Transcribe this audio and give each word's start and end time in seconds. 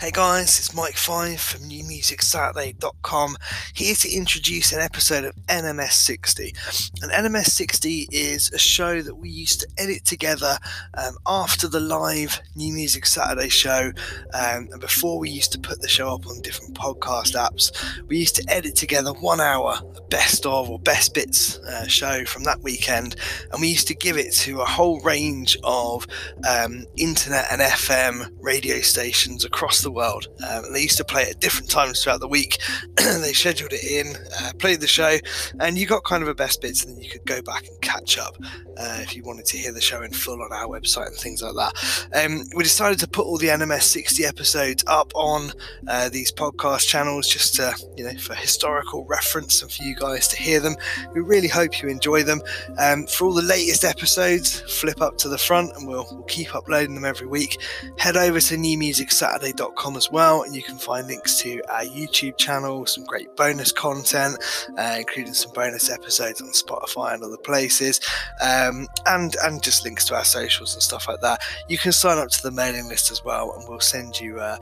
Hey 0.00 0.12
guys, 0.12 0.58
it's 0.58 0.74
Mike 0.74 0.96
Five 0.96 1.42
from 1.42 1.68
NewMusicSaturday.com 1.68 3.36
here 3.74 3.94
to 3.96 4.10
introduce 4.10 4.72
an 4.72 4.80
episode 4.80 5.24
of 5.24 5.36
NMS 5.48 5.92
60. 5.92 6.54
And 7.02 7.12
NMS 7.12 7.48
60 7.48 8.08
is 8.10 8.50
a 8.50 8.58
show 8.58 9.02
that 9.02 9.16
we 9.16 9.28
used 9.28 9.60
to 9.60 9.68
edit 9.76 10.06
together 10.06 10.56
um, 10.94 11.16
after 11.26 11.68
the 11.68 11.80
live 11.80 12.40
New 12.56 12.72
Music 12.72 13.04
Saturday 13.04 13.50
show, 13.50 13.92
um, 14.32 14.70
and 14.72 14.80
before 14.80 15.18
we 15.18 15.28
used 15.28 15.52
to 15.52 15.58
put 15.58 15.82
the 15.82 15.88
show 15.88 16.08
up 16.14 16.26
on 16.26 16.40
different 16.40 16.78
podcast 16.78 17.34
apps. 17.34 17.70
We 18.06 18.16
used 18.16 18.36
to 18.36 18.44
edit 18.48 18.76
together 18.76 19.12
one 19.12 19.42
hour, 19.42 19.80
best 20.08 20.46
of 20.46 20.70
or 20.70 20.78
best 20.78 21.12
bits 21.12 21.58
uh, 21.58 21.86
show 21.86 22.24
from 22.24 22.44
that 22.44 22.60
weekend, 22.60 23.16
and 23.52 23.60
we 23.60 23.68
used 23.68 23.88
to 23.88 23.94
give 23.94 24.16
it 24.16 24.32
to 24.36 24.62
a 24.62 24.66
whole 24.66 24.98
range 25.00 25.58
of 25.62 26.06
um, 26.48 26.86
internet 26.96 27.44
and 27.52 27.60
FM 27.60 28.30
radio 28.40 28.80
stations 28.80 29.44
across 29.44 29.82
the 29.82 29.89
the 29.90 29.96
world. 29.96 30.28
Um, 30.48 30.72
they 30.72 30.82
used 30.82 30.96
to 30.98 31.04
play 31.04 31.22
it 31.22 31.30
at 31.30 31.40
different 31.40 31.70
times 31.70 32.02
throughout 32.02 32.20
the 32.20 32.28
week. 32.28 32.58
they 32.96 33.32
scheduled 33.32 33.72
it 33.72 33.84
in, 33.84 34.16
uh, 34.40 34.52
played 34.58 34.80
the 34.80 34.86
show, 34.86 35.18
and 35.58 35.76
you 35.76 35.86
got 35.86 36.04
kind 36.04 36.22
of 36.22 36.28
a 36.28 36.34
best 36.34 36.60
bits, 36.60 36.84
and 36.84 36.94
then 36.94 37.02
you 37.02 37.10
could 37.10 37.24
go 37.26 37.42
back 37.42 37.66
and 37.66 37.80
catch 37.80 38.18
up 38.18 38.36
uh, 38.78 38.98
if 39.00 39.16
you 39.16 39.22
wanted 39.24 39.44
to 39.46 39.58
hear 39.58 39.72
the 39.72 39.80
show 39.80 40.02
in 40.02 40.12
full 40.12 40.40
on 40.42 40.52
our 40.52 40.66
website 40.66 41.08
and 41.08 41.16
things 41.16 41.42
like 41.42 41.54
that. 41.54 42.24
Um, 42.24 42.44
we 42.54 42.62
decided 42.62 42.98
to 43.00 43.08
put 43.08 43.26
all 43.26 43.38
the 43.38 43.48
NMS 43.48 43.82
60 43.82 44.24
episodes 44.24 44.84
up 44.86 45.12
on 45.14 45.52
uh, 45.88 46.08
these 46.08 46.30
podcast 46.30 46.86
channels 46.86 47.28
just 47.28 47.54
to, 47.56 47.74
you 47.96 48.04
know, 48.04 48.16
for 48.18 48.34
historical 48.34 49.04
reference 49.06 49.62
and 49.62 49.70
for 49.70 49.82
you 49.82 49.94
guys 49.96 50.28
to 50.28 50.36
hear 50.36 50.60
them. 50.60 50.76
We 51.14 51.20
really 51.20 51.48
hope 51.48 51.82
you 51.82 51.88
enjoy 51.88 52.22
them. 52.22 52.40
Um, 52.78 53.06
for 53.06 53.26
all 53.26 53.34
the 53.34 53.42
latest 53.42 53.84
episodes, 53.84 54.60
flip 54.60 55.00
up 55.00 55.18
to 55.18 55.28
the 55.28 55.38
front 55.38 55.72
and 55.76 55.88
we'll, 55.88 56.06
we'll 56.10 56.22
keep 56.24 56.54
uploading 56.54 56.94
them 56.94 57.04
every 57.04 57.26
week. 57.26 57.58
Head 57.98 58.16
over 58.16 58.40
to 58.40 58.56
newmusicsaturday.com 58.56 59.79
as 59.96 60.10
well, 60.10 60.42
and 60.42 60.54
you 60.54 60.62
can 60.62 60.76
find 60.76 61.06
links 61.06 61.38
to 61.40 61.62
our 61.68 61.84
YouTube 61.84 62.36
channel, 62.36 62.84
some 62.86 63.04
great 63.04 63.34
bonus 63.36 63.72
content, 63.72 64.38
uh, 64.78 64.96
including 64.98 65.34
some 65.34 65.52
bonus 65.52 65.90
episodes 65.90 66.40
on 66.40 66.48
Spotify 66.48 67.14
and 67.14 67.22
other 67.22 67.36
places, 67.38 68.00
um, 68.42 68.86
and 69.06 69.36
and 69.42 69.62
just 69.62 69.84
links 69.84 70.04
to 70.06 70.14
our 70.14 70.24
socials 70.24 70.74
and 70.74 70.82
stuff 70.82 71.08
like 71.08 71.20
that. 71.20 71.40
You 71.68 71.78
can 71.78 71.92
sign 71.92 72.18
up 72.18 72.28
to 72.28 72.42
the 72.42 72.50
mailing 72.50 72.88
list 72.88 73.10
as 73.10 73.24
well, 73.24 73.54
and 73.56 73.68
we'll 73.68 73.80
send 73.80 74.20
you. 74.20 74.38
Uh, 74.38 74.58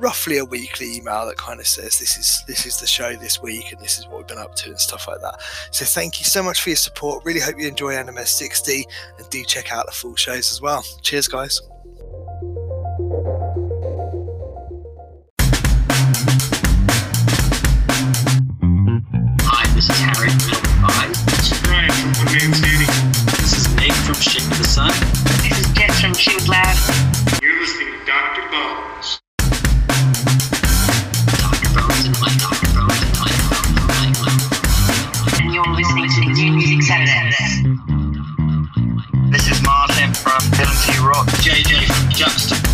roughly 0.00 0.38
a 0.38 0.44
weekly 0.44 0.94
email 0.96 1.26
that 1.26 1.36
kind 1.36 1.58
of 1.58 1.66
says 1.66 1.98
this 1.98 2.16
is 2.16 2.44
this 2.46 2.64
is 2.66 2.78
the 2.78 2.86
show 2.86 3.16
this 3.16 3.42
week 3.42 3.72
and 3.72 3.80
this 3.80 3.98
is 3.98 4.06
what 4.06 4.18
we've 4.18 4.28
been 4.28 4.38
up 4.38 4.54
to 4.54 4.70
and 4.70 4.78
stuff 4.78 5.08
like 5.08 5.20
that. 5.20 5.40
So 5.72 5.84
thank 5.84 6.20
you 6.20 6.24
so 6.24 6.40
much 6.40 6.62
for 6.62 6.70
your 6.70 6.76
support. 6.76 7.24
Really 7.24 7.40
hope 7.40 7.56
you 7.58 7.66
enjoy 7.66 7.94
NMS 7.94 8.28
60 8.28 8.86
and 9.18 9.28
do 9.28 9.42
check 9.42 9.72
out 9.72 9.86
the 9.86 9.92
full 9.92 10.14
shows 10.14 10.52
as 10.52 10.60
well. 10.60 10.84
Cheers, 11.02 11.26
guys. 11.26 11.60
Hi, 19.46 19.62
this 19.74 19.86
is 19.88 19.98
Harry 20.02 20.30
from 20.42 20.58
Five. 20.82 21.14
This 21.30 21.52
is 21.52 21.62
Brian 21.62 21.90
from 21.94 22.10
One 22.18 22.34
Man 22.34 22.50
Standing. 22.58 22.90
This 23.38 23.54
is 23.54 23.70
Nick 23.76 23.92
from 24.02 24.16
Ship 24.18 24.42
to 24.42 24.58
the 24.58 24.66
Sun. 24.66 24.90
This 25.46 25.62
is 25.62 25.70
Jess 25.78 26.00
from 26.00 26.14
Shoot 26.14 26.48
Lab. 26.48 26.74
You're 27.40 27.60
listening 27.60 27.94
to 27.94 28.02
Dr. 28.02 28.42
Bones. 28.50 29.20
Dr. 31.38 31.70
Bones 31.78 32.02
and 32.10 32.18
Mike, 32.18 32.34
Dr. 32.42 32.66
Bones 32.74 32.98
and 32.98 33.14
Mike, 33.22 33.38
Mike, 33.46 34.18
Mike. 34.18 34.42
And 35.38 35.54
you're 35.54 35.70
listening 35.70 36.10
to 36.10 36.20
New 36.34 36.50
Music 36.58 36.82
Saturday. 36.82 37.30
This 39.30 39.46
is 39.46 39.62
Martin 39.62 40.10
from 40.18 40.42
Ability 40.50 40.98
Rock. 40.98 41.30
JJ 41.46 41.86
from 41.86 42.10
Juxta. 42.10 42.67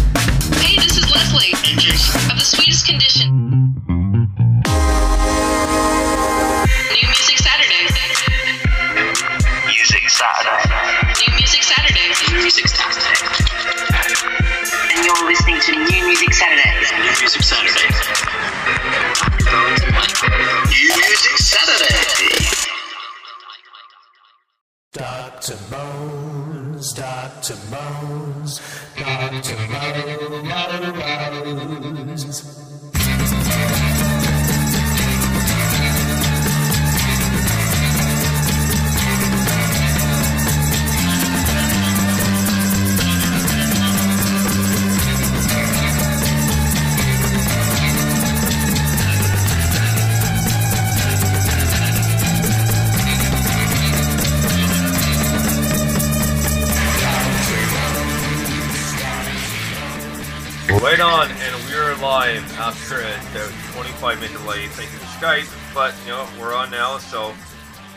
Skype, 65.25 65.75
but 65.75 65.95
you 66.05 66.11
know 66.11 66.29
we're 66.39 66.55
on 66.55 66.71
now. 66.71 66.99
So 66.99 67.33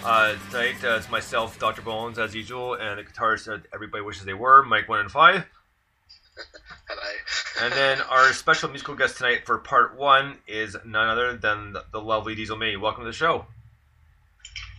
uh, 0.06 0.38
tonight 0.50 0.82
uh, 0.82 0.96
it's 0.96 1.10
myself, 1.10 1.60
Dr. 1.60 1.82
Bones, 1.82 2.18
as 2.18 2.34
usual, 2.34 2.76
and 2.76 2.98
the 2.98 3.04
guitarist 3.04 3.48
that 3.48 3.64
everybody 3.74 4.02
wishes 4.02 4.24
they 4.24 4.34
were, 4.34 4.64
Mike 4.64 4.88
One 4.88 5.02
and 5.02 5.12
Five. 5.12 5.46
And 7.62 7.74
then 7.74 8.00
our 8.00 8.32
special 8.32 8.70
musical 8.70 8.96
guest 8.96 9.18
tonight 9.18 9.46
for 9.46 9.58
part 9.58 9.98
one 9.98 10.38
is 10.48 10.78
none 10.86 11.10
other 11.10 11.36
than 11.36 11.74
the, 11.74 11.84
the 11.92 12.00
lovely 12.00 12.34
Diesel 12.34 12.56
May. 12.56 12.78
Welcome 12.78 13.04
to 13.04 13.10
the 13.10 13.14
show. 13.14 13.46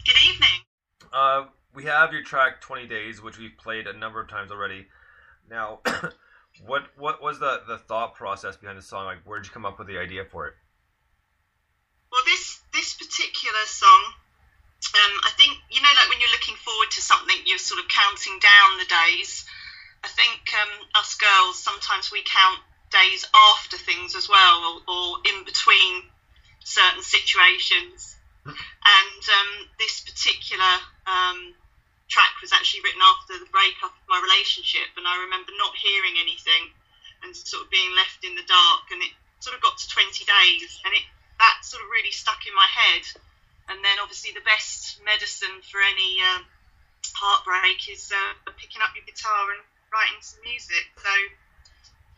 Good 0.06 0.16
evening. 0.32 0.48
Uh, 1.12 1.48
we 1.74 1.84
have 1.84 2.14
your 2.14 2.22
track 2.22 2.62
20 2.62 2.86
Days, 2.86 3.20
which 3.20 3.36
we've 3.36 3.58
played 3.58 3.86
a 3.86 3.92
number 3.92 4.22
of 4.22 4.30
times 4.30 4.50
already. 4.50 4.86
Now, 5.50 5.80
what 6.66 6.84
what 6.96 7.22
was 7.22 7.40
the, 7.40 7.60
the 7.68 7.76
thought 7.76 8.14
process 8.14 8.56
behind 8.56 8.78
the 8.78 8.82
song? 8.82 9.04
Like, 9.04 9.18
where 9.26 9.38
did 9.38 9.48
you 9.48 9.52
come 9.52 9.66
up 9.66 9.78
with 9.78 9.86
the 9.86 9.98
idea 9.98 10.24
for 10.24 10.46
it? 10.46 10.54
Well, 12.10 12.24
this 12.24 12.60
this 12.72 12.94
particular 12.94 13.64
song, 13.66 14.02
um, 14.96 15.14
I 15.24 15.30
think 15.36 15.58
you 15.70 15.82
know, 15.82 15.92
like 15.92 16.08
when 16.08 16.20
you're 16.20 16.32
looking 16.32 16.56
forward 16.56 16.90
to 16.92 17.02
something, 17.02 17.36
you're 17.44 17.60
sort 17.60 17.80
of 17.80 17.88
counting 17.88 18.38
down 18.40 18.78
the 18.78 18.88
days. 18.88 19.44
I 20.04 20.08
think 20.08 20.40
um, 20.54 20.72
us 20.94 21.16
girls 21.16 21.58
sometimes 21.58 22.12
we 22.12 22.22
count 22.22 22.60
days 22.90 23.26
after 23.34 23.76
things 23.76 24.14
as 24.14 24.28
well, 24.28 24.80
or, 24.88 24.94
or 24.94 25.06
in 25.28 25.44
between 25.44 26.04
certain 26.64 27.02
situations. 27.02 28.16
And 28.46 29.22
um, 29.28 29.68
this 29.78 30.00
particular 30.00 30.80
um, 31.04 31.52
track 32.08 32.40
was 32.40 32.52
actually 32.52 32.80
written 32.88 33.04
after 33.04 33.36
the 33.36 33.50
breakup 33.52 33.92
of 33.92 34.04
my 34.08 34.16
relationship, 34.24 34.88
and 34.96 35.04
I 35.04 35.28
remember 35.28 35.52
not 35.60 35.76
hearing 35.76 36.16
anything 36.16 36.72
and 37.20 37.36
sort 37.36 37.66
of 37.66 37.68
being 37.68 37.92
left 37.92 38.24
in 38.24 38.32
the 38.32 38.46
dark. 38.48 38.88
And 38.88 39.02
it 39.02 39.12
sort 39.40 39.56
of 39.56 39.60
got 39.60 39.76
to 39.76 39.86
20 39.88 40.24
days, 40.24 40.80
and 40.86 40.94
it 40.94 41.04
that 41.38 41.62
sort 41.62 41.82
of 41.82 41.88
really 41.90 42.10
stuck 42.10 42.44
in 42.46 42.54
my 42.54 42.66
head. 42.66 43.04
And 43.68 43.84
then 43.84 43.96
obviously 44.02 44.32
the 44.32 44.44
best 44.44 45.00
medicine 45.04 45.60
for 45.60 45.78
any 45.78 46.18
um, 46.24 46.42
heartbreak 47.14 47.88
is 47.90 48.10
uh, 48.10 48.50
picking 48.56 48.80
up 48.82 48.90
your 48.96 49.04
guitar 49.04 49.52
and 49.52 49.60
writing 49.92 50.20
some 50.20 50.40
music. 50.44 50.88
So, 50.96 51.12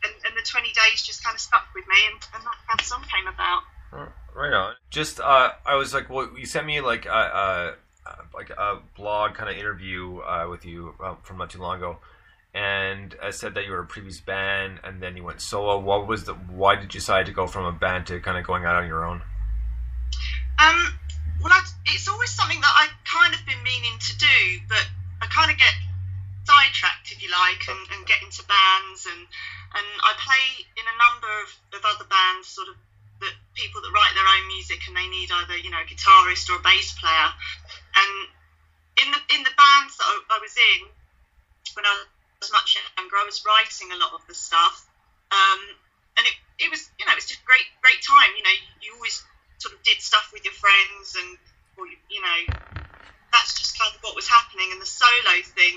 and, 0.07 0.13
and 0.25 0.33
the 0.33 0.45
20 0.47 0.71
days 0.73 1.03
just 1.03 1.23
kind 1.23 1.35
of 1.35 1.41
stuck 1.41 1.67
with 1.75 1.85
me, 1.87 1.99
and, 2.09 2.19
and 2.33 2.41
that's 2.45 2.63
how 2.65 2.75
the 2.77 2.87
song 2.87 3.03
came 3.11 3.27
about. 3.27 3.63
Right 4.33 4.53
on. 4.53 4.75
Just 4.89 5.19
uh, 5.19 5.51
I 5.65 5.75
was 5.75 5.93
like, 5.93 6.09
well, 6.09 6.29
you 6.37 6.45
sent 6.45 6.65
me 6.65 6.79
like 6.79 7.05
a, 7.05 7.09
a 7.09 7.75
like 8.33 8.49
a 8.49 8.79
blog 8.95 9.33
kind 9.33 9.49
of 9.49 9.57
interview 9.57 10.19
uh, 10.19 10.47
with 10.49 10.65
you 10.65 10.93
uh, 11.03 11.15
from 11.23 11.37
not 11.37 11.49
too 11.49 11.59
long 11.59 11.77
ago, 11.77 11.97
and 12.53 13.15
I 13.23 13.31
said 13.31 13.55
that 13.55 13.65
you 13.65 13.71
were 13.71 13.79
a 13.79 13.85
previous 13.85 14.19
band, 14.19 14.79
and 14.83 15.01
then 15.01 15.15
you 15.15 15.23
went 15.23 15.41
solo. 15.41 15.79
What 15.79 16.07
was 16.07 16.25
the? 16.25 16.33
Why 16.33 16.75
did 16.75 16.93
you 16.93 16.99
decide 16.99 17.27
to 17.27 17.31
go 17.31 17.47
from 17.47 17.65
a 17.65 17.71
band 17.71 18.07
to 18.07 18.19
kind 18.19 18.37
of 18.37 18.45
going 18.45 18.65
out 18.65 18.75
on 18.75 18.87
your 18.87 19.05
own? 19.05 19.21
Um, 20.59 20.99
well, 21.41 21.53
I, 21.53 21.63
it's 21.85 22.07
always 22.07 22.29
something 22.29 22.59
that 22.59 22.73
I 22.75 22.87
kind 23.07 23.33
of 23.33 23.39
been 23.45 23.61
meaning 23.63 23.97
to 23.97 24.17
do, 24.17 24.37
but 24.67 24.83
I 25.21 25.27
kind 25.27 25.49
of 25.49 25.57
get 25.57 25.73
sidetracked, 26.43 27.11
if 27.11 27.23
you 27.23 27.31
like, 27.31 27.63
and, 27.71 27.79
and 27.95 28.05
get 28.05 28.19
into 28.21 28.43
bands, 28.43 29.07
and 29.07 29.21
and 29.71 29.87
I 30.03 30.11
play 30.19 30.67
in 30.75 30.83
a 30.83 30.95
number 30.99 31.31
of, 31.47 31.79
of 31.79 31.81
other 31.87 32.07
bands, 32.11 32.51
sort 32.51 32.67
of 32.67 32.75
that 33.23 33.35
people 33.55 33.79
that 33.79 33.95
write 33.95 34.11
their 34.11 34.27
own 34.27 34.45
music, 34.51 34.83
and 34.91 34.97
they 34.97 35.07
need 35.07 35.31
either 35.31 35.55
you 35.55 35.71
know 35.71 35.79
a 35.79 35.87
guitarist 35.87 36.51
or 36.51 36.59
a 36.59 36.63
bass 36.67 36.91
player, 36.99 37.29
and 37.95 38.11
in 38.99 39.07
the 39.15 39.21
in 39.39 39.41
the 39.47 39.55
bands 39.55 39.95
that 39.95 40.03
I, 40.03 40.35
I 40.35 40.37
was 40.43 40.51
in 40.59 40.91
when 41.79 41.87
I 41.87 41.95
was 42.41 42.51
much 42.51 42.73
younger, 42.97 43.15
I 43.21 43.25
was 43.29 43.45
writing 43.45 43.93
a 43.93 44.01
lot 44.01 44.17
of 44.17 44.25
the 44.27 44.33
stuff, 44.33 44.75
um, 45.29 45.61
and 46.17 46.25
it, 46.25 46.35
it 46.65 46.69
was 46.73 46.89
you 46.97 47.05
know 47.05 47.13
it 47.13 47.21
was 47.21 47.29
just 47.29 47.45
great 47.45 47.65
great 47.85 48.01
time. 48.01 48.33
You 48.35 48.43
know, 48.43 48.57
you 48.81 48.97
always 48.97 49.21
sort 49.61 49.77
of 49.77 49.85
did 49.85 50.01
stuff 50.01 50.33
with 50.33 50.41
your 50.43 50.57
friends, 50.57 51.13
and 51.21 51.29
or, 51.77 51.85
you- 51.85 52.01
you 52.09 52.21
know 52.21 52.39
that's 53.31 53.55
just 53.55 53.77
kind 53.79 53.93
of 53.93 54.01
what 54.03 54.17
was 54.17 54.27
happening. 54.27 54.73
And 54.73 54.81
the 54.81 54.89
solo 54.89 55.35
thing 55.55 55.75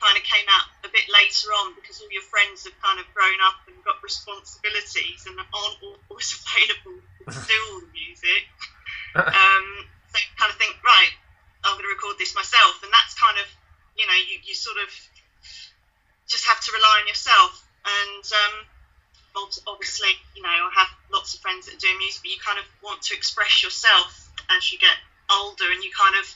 kind 0.00 0.16
of 0.16 0.24
came 0.24 0.46
out 0.50 0.66
a 0.86 0.90
bit 0.90 1.04
later 1.12 1.52
on 1.62 1.74
because 1.76 2.00
all 2.00 2.10
your 2.14 2.24
friends 2.32 2.64
have 2.64 2.76
kind 2.80 2.96
of 2.98 3.06
grown 3.12 3.38
up 3.44 3.56
and 3.68 3.76
got 3.84 4.00
responsibilities 4.02 5.24
and 5.28 5.36
aren't 5.38 5.80
always 6.10 6.30
available 6.40 6.98
to 7.28 7.38
do 7.50 7.58
all 7.74 7.80
the 7.82 7.92
music. 7.92 8.42
Um, 9.14 9.66
so 10.10 10.18
you 10.18 10.30
kind 10.42 10.50
of 10.50 10.58
think, 10.58 10.74
right, 10.82 11.12
I'm 11.62 11.78
going 11.78 11.86
to 11.86 11.94
record 11.94 12.18
this 12.18 12.34
myself, 12.34 12.82
and 12.82 12.90
that's 12.90 13.14
kind 13.14 13.38
of 13.38 13.46
you 13.94 14.06
know 14.06 14.14
you, 14.18 14.42
you 14.42 14.54
sort 14.54 14.78
of 14.82 14.90
just 16.26 16.46
have 16.46 16.60
to 16.60 16.72
rely 16.72 17.00
on 17.02 17.08
yourself 17.08 17.66
and. 17.84 18.24
Um, 18.24 18.66
obviously, 19.66 20.14
you 20.36 20.42
know, 20.42 20.48
I 20.48 20.70
have 20.74 20.88
lots 21.12 21.34
of 21.34 21.40
friends 21.40 21.66
that 21.66 21.74
are 21.74 21.82
doing 21.82 21.98
music, 21.98 22.22
but 22.22 22.30
you 22.30 22.38
kind 22.38 22.58
of 22.58 22.66
want 22.82 23.02
to 23.10 23.14
express 23.14 23.62
yourself 23.62 24.30
as 24.50 24.72
you 24.72 24.78
get 24.78 24.94
older, 25.30 25.66
and 25.70 25.82
you 25.82 25.90
kind 25.90 26.14
of 26.14 26.26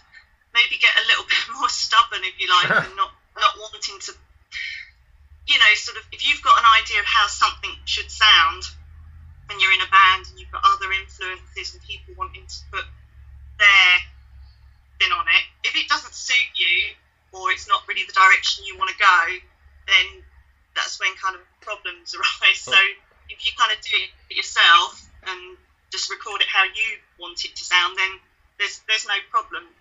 maybe 0.55 0.81
get 0.81 0.91
a 0.97 1.05
little 1.07 1.27
bit 1.31 1.45
more 1.55 1.69
stubborn, 1.69 2.25
if 2.25 2.35
you 2.41 2.49
like, 2.51 2.71
and 2.87 2.97
not 2.97 3.13
not 3.39 3.55
wanting 3.59 3.99
to, 4.03 4.13
you 5.47 5.59
know, 5.59 5.73
sort 5.75 5.99
of. 5.99 6.05
If 6.13 6.27
you've 6.27 6.43
got 6.43 6.59
an 6.59 6.67
idea 6.83 7.01
of 7.01 7.07
how 7.07 7.27
something 7.27 7.71
should 7.85 8.11
sound, 8.11 8.67
and 9.51 9.61
you're 9.61 9.73
in 9.73 9.83
a 9.83 9.91
band, 9.91 10.27
and 10.31 10.39
you've 10.39 10.51
got 10.51 10.63
other 10.67 10.91
influences 10.93 11.75
and 11.75 11.83
people 11.87 12.15
wanting 12.19 12.47
to 12.47 12.59
put 12.75 12.85
their 13.63 13.91
spin 14.99 15.13
on 15.15 15.27
it, 15.31 15.45
if 15.71 15.77
it 15.79 15.87
doesn't 15.89 16.15
suit 16.15 16.51
you, 16.59 16.99
or 17.31 17.51
it's 17.53 17.69
not 17.69 17.87
really 17.87 18.03
the 18.07 18.17
direction 18.17 18.67
you 18.67 18.77
want 18.77 18.91
to 18.91 18.99
go, 18.99 19.21
then 19.89 20.23
that's 20.77 21.01
when 21.01 21.11
kind 21.17 21.35
of 21.35 21.43
problems 21.61 22.15
arise. 22.19 22.61
So 22.61 22.77
if 23.29 23.45
you 23.45 23.53
kind 23.59 23.73
of 23.73 23.81
do 23.83 23.97
it 24.29 24.37
yourself 24.37 25.09
and 25.27 25.57
just 25.91 26.11
record 26.11 26.41
it 26.43 26.49
how 26.53 26.65
you 26.65 27.01
want 27.19 27.45
it 27.45 27.57
to 27.57 27.65
sound, 27.65 27.97
then 27.97 28.21
there's 28.59 28.81
there's 28.89 29.07
no 29.07 29.15
problem. 29.31 29.65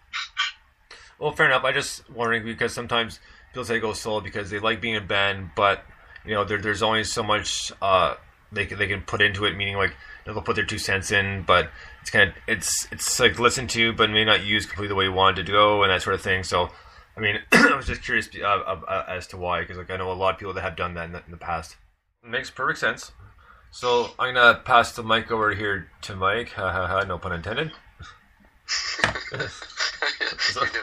Well, 1.19 1.31
fair 1.31 1.47
enough. 1.47 1.63
I 1.63 1.71
just 1.71 2.07
wondering 2.11 2.43
because 2.43 2.73
sometimes 2.73 3.19
people 3.49 3.65
say 3.65 3.79
go 3.79 3.93
solo 3.93 4.21
because 4.21 4.51
they 4.51 4.59
like 4.59 4.81
being 4.81 4.95
a 4.95 5.01
band, 5.01 5.49
but 5.55 5.83
you 6.23 6.35
know 6.35 6.43
there, 6.43 6.59
there's 6.59 6.83
only 6.83 7.03
so 7.03 7.23
much 7.23 7.71
uh, 7.81 8.15
they 8.51 8.67
can, 8.67 8.77
they 8.77 8.87
can 8.87 9.01
put 9.01 9.21
into 9.21 9.45
it. 9.45 9.55
Meaning 9.57 9.77
like 9.77 9.95
they'll 10.25 10.39
put 10.41 10.55
their 10.55 10.65
two 10.65 10.77
cents 10.77 11.11
in, 11.11 11.43
but 11.43 11.71
it's 12.01 12.11
kind 12.11 12.29
of 12.29 12.35
it's 12.47 12.87
it's 12.91 13.19
like 13.19 13.39
listened 13.39 13.69
to, 13.71 13.93
but 13.93 14.09
may 14.11 14.25
not 14.25 14.45
used 14.45 14.69
completely 14.69 14.89
the 14.89 14.95
way 14.95 15.05
you 15.05 15.11
wanted 15.11 15.45
to 15.47 15.51
go 15.51 15.81
and 15.83 15.91
that 15.91 16.03
sort 16.03 16.13
of 16.13 16.21
thing. 16.21 16.43
So, 16.43 16.69
I 17.17 17.19
mean, 17.19 17.39
I 17.51 17.75
was 17.75 17.87
just 17.87 18.03
curious 18.03 18.29
uh, 18.39 18.45
uh, 18.45 18.81
uh, 18.87 19.05
as 19.07 19.27
to 19.27 19.37
why 19.37 19.61
because 19.61 19.77
like 19.77 19.89
I 19.89 19.97
know 19.97 20.11
a 20.11 20.13
lot 20.13 20.35
of 20.35 20.39
people 20.39 20.53
that 20.53 20.61
have 20.61 20.75
done 20.75 20.93
that 20.93 21.05
in 21.05 21.11
the, 21.13 21.23
in 21.25 21.31
the 21.31 21.37
past. 21.37 21.75
Makes 22.23 22.51
perfect 22.51 22.79
sense. 22.79 23.11
So 23.71 24.11
I'm 24.19 24.33
gonna 24.33 24.61
pass 24.63 24.91
the 24.93 25.03
mic 25.03 25.31
over 25.31 25.53
here 25.53 25.89
to 26.03 26.15
Mike. 26.15 26.51
Ha 26.51 26.71
ha 26.71 26.87
ha. 26.87 27.01
No 27.01 27.17
pun 27.17 27.33
intended. 27.33 27.71
you 29.31 29.37
never 29.37 29.49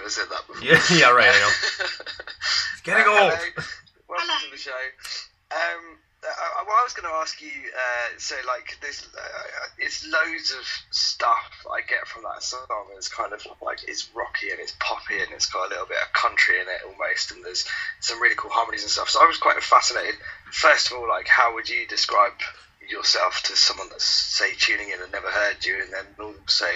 said 0.08 0.26
that 0.30 0.42
before. 0.46 0.62
Yeah, 0.64 0.80
yeah, 0.92 1.10
right. 1.10 1.28
I 1.28 1.38
know. 1.40 1.48
It's 2.72 2.80
getting 2.82 3.04
Uh, 3.06 3.10
old. 3.10 3.32
hello. 3.32 3.66
Welcome 4.08 4.34
to 4.44 4.50
the 4.50 4.56
show. 4.58 4.70
Um, 5.50 5.98
uh, 6.24 6.64
what 6.64 6.80
I 6.80 6.84
was 6.84 6.92
going 6.92 7.08
to 7.08 7.16
ask 7.20 7.40
you, 7.40 7.52
uh, 7.52 8.08
so 8.18 8.34
like 8.46 8.78
there's, 8.80 9.02
uh, 9.02 9.68
it's 9.78 10.06
loads 10.06 10.52
of 10.52 10.64
stuff 10.90 11.66
I 11.70 11.80
get 11.86 12.06
from 12.08 12.22
that 12.24 12.42
song. 12.42 12.64
It's 12.96 13.08
kind 13.08 13.32
of 13.32 13.44
like 13.60 13.80
it's 13.86 14.08
rocky 14.14 14.50
and 14.50 14.60
it's 14.60 14.74
poppy 14.80 15.20
and 15.20 15.32
it's 15.32 15.50
got 15.50 15.66
a 15.66 15.70
little 15.70 15.86
bit 15.86 16.00
of 16.02 16.12
country 16.12 16.56
in 16.56 16.66
it 16.66 16.80
almost, 16.86 17.32
and 17.32 17.44
there's 17.44 17.64
some 18.00 18.20
really 18.20 18.36
cool 18.36 18.50
harmonies 18.50 18.82
and 18.82 18.90
stuff. 18.90 19.10
So 19.10 19.22
I 19.22 19.26
was 19.26 19.38
quite 19.38 19.60
fascinated. 19.62 20.14
First 20.50 20.90
of 20.90 20.98
all, 20.98 21.08
like 21.08 21.28
how 21.28 21.54
would 21.54 21.68
you 21.68 21.86
describe 21.86 22.32
yourself 22.90 23.42
to 23.44 23.56
someone 23.56 23.88
that's 23.90 24.04
say 24.04 24.52
tuning 24.58 24.90
in 24.90 25.00
and 25.00 25.12
never 25.12 25.30
heard 25.30 25.64
you, 25.64 25.80
and 25.82 25.92
then 25.92 26.06
also 26.20 26.66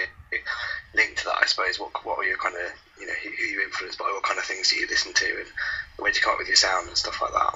linked 0.95 1.19
to 1.19 1.25
that, 1.25 1.41
I 1.41 1.45
suppose, 1.45 1.79
what 1.79 1.93
what 2.05 2.17
were 2.17 2.23
your 2.23 2.37
kind 2.37 2.55
of 2.55 2.71
you 2.99 3.07
know 3.07 3.17
who, 3.23 3.29
who 3.29 3.45
you 3.45 3.61
influenced 3.63 3.99
by, 3.99 4.05
what 4.05 4.23
kind 4.23 4.39
of 4.39 4.45
things 4.45 4.69
do 4.69 4.77
you 4.77 4.87
listen 4.87 5.13
to, 5.13 5.25
and 5.25 5.49
where 5.97 6.11
do 6.11 6.17
you 6.17 6.23
come 6.23 6.33
up 6.33 6.39
with 6.39 6.47
your 6.47 6.57
sound 6.57 6.87
and 6.87 6.97
stuff 6.97 7.21
like 7.21 7.33
that. 7.33 7.53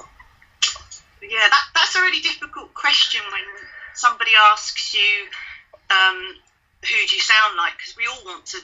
Yeah, 1.28 1.48
that, 1.48 1.62
that's 1.74 1.94
a 1.96 2.00
really 2.02 2.20
difficult 2.20 2.72
question 2.74 3.20
when 3.32 3.42
somebody 3.94 4.32
asks 4.52 4.94
you, 4.94 5.26
um, 5.90 6.34
who 6.82 7.06
do 7.06 7.14
you 7.16 7.20
sound 7.20 7.56
like? 7.56 7.76
Because 7.76 7.96
we 7.96 8.06
all 8.06 8.22
want 8.24 8.44
to 8.46 8.60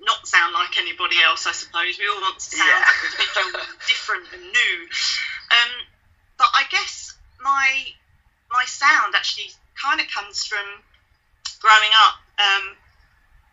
not 0.00 0.26
sound 0.26 0.52
like 0.54 0.78
anybody 0.78 1.16
else, 1.22 1.46
I 1.46 1.52
suppose. 1.52 1.98
We 1.98 2.08
all 2.08 2.20
want 2.20 2.38
to 2.38 2.56
sound 2.56 2.70
Yeah. 2.70 2.84
individual, 3.04 3.60
different, 3.86 4.24
and 4.32 4.42
new. 4.42 4.76
Um, 5.50 5.70
but 6.38 6.48
I 6.54 6.64
guess 6.70 7.14
my 7.40 7.84
my 8.50 8.64
sound 8.64 9.14
actually 9.14 9.50
kind 9.80 10.00
of 10.00 10.06
comes 10.08 10.44
from 10.44 10.64
growing 11.60 11.90
up 11.94 12.14
um, 12.38 12.76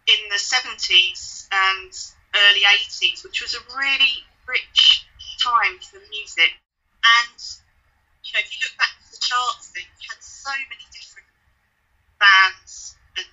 in 0.08 0.30
the 0.30 0.38
70s 0.38 1.48
and 1.52 1.92
early 2.36 2.62
80s, 2.62 3.24
which 3.24 3.42
was 3.42 3.56
a 3.56 3.60
really 3.76 4.24
rich 4.48 5.06
time 5.44 5.78
for 5.80 6.00
music. 6.12 6.54
And 7.20 7.40
know, 8.36 8.44
if 8.44 8.52
you 8.52 8.60
look 8.68 8.76
back 8.78 8.94
to 9.00 9.08
the 9.16 9.22
charts, 9.24 9.72
then 9.76 9.88
you 10.00 10.08
had 10.12 10.22
so 10.22 10.52
many 10.70 10.86
different 10.92 11.28
bands 12.20 12.96
and 13.18 13.28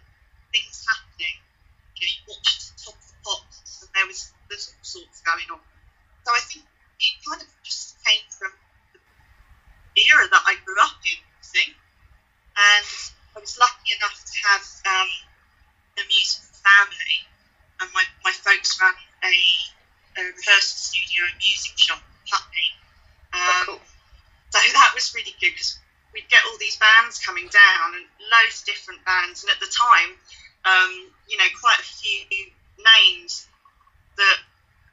things 0.54 0.86
happening. 0.86 1.36
You 1.98 2.06
know, 2.06 2.12
you 2.14 2.22
watched 2.30 2.62
the 2.70 2.74
Top 2.86 2.96
of 2.96 3.06
the 3.06 3.18
Pops, 3.26 3.82
and 3.82 3.90
there 3.94 4.06
was 4.06 4.20
there's 4.48 4.68
all 4.70 4.84
sorts 4.84 5.20
going 5.22 5.48
on. 5.50 5.62
So 6.26 6.30
I 6.34 6.42
think 6.46 6.64
it 7.00 7.14
kind 7.26 7.42
of 7.42 7.48
just 7.64 7.98
came 8.06 8.22
from 8.30 8.52
the 9.96 10.02
era 10.08 10.26
that 10.30 10.42
I 10.46 10.54
grew 10.64 10.78
up 10.80 10.96
in, 11.04 11.18
I 11.18 11.44
think. 11.44 11.74
And 12.56 12.86
I 13.36 13.40
was 13.40 13.56
lucky 13.58 13.94
enough 13.96 14.16
to 14.16 14.34
have 14.48 14.64
um, 14.86 15.10
a 15.98 16.04
musical 16.06 16.52
family, 16.62 17.18
and 17.80 17.88
my, 17.94 18.04
my 18.24 18.32
folks 18.32 18.78
ran 18.80 18.94
a, 19.24 19.34
a 20.20 20.22
rehearsal 20.36 20.78
studio 20.78 21.26
and 21.26 21.36
music 21.38 21.74
shop 21.76 22.00
in 22.00 22.20
Putney. 22.30 22.70
Um, 23.32 23.40
Oh, 23.40 23.64
cool. 23.66 23.80
So 24.52 24.72
that 24.72 24.92
was 24.94 25.14
really 25.14 25.34
good 25.40 25.52
because 25.56 25.78
we'd 26.12 26.28
get 26.28 26.44
all 26.46 26.58
these 26.60 26.76
bands 26.76 27.18
coming 27.18 27.48
down 27.48 27.96
and 27.96 28.04
loads 28.28 28.60
of 28.60 28.66
different 28.66 29.04
bands. 29.04 29.42
And 29.42 29.50
at 29.50 29.60
the 29.60 29.70
time, 29.72 30.10
um, 30.64 30.92
you 31.28 31.36
know, 31.40 31.48
quite 31.60 31.80
a 31.80 31.88
few 31.88 32.52
names 32.78 33.48
that 34.16 34.38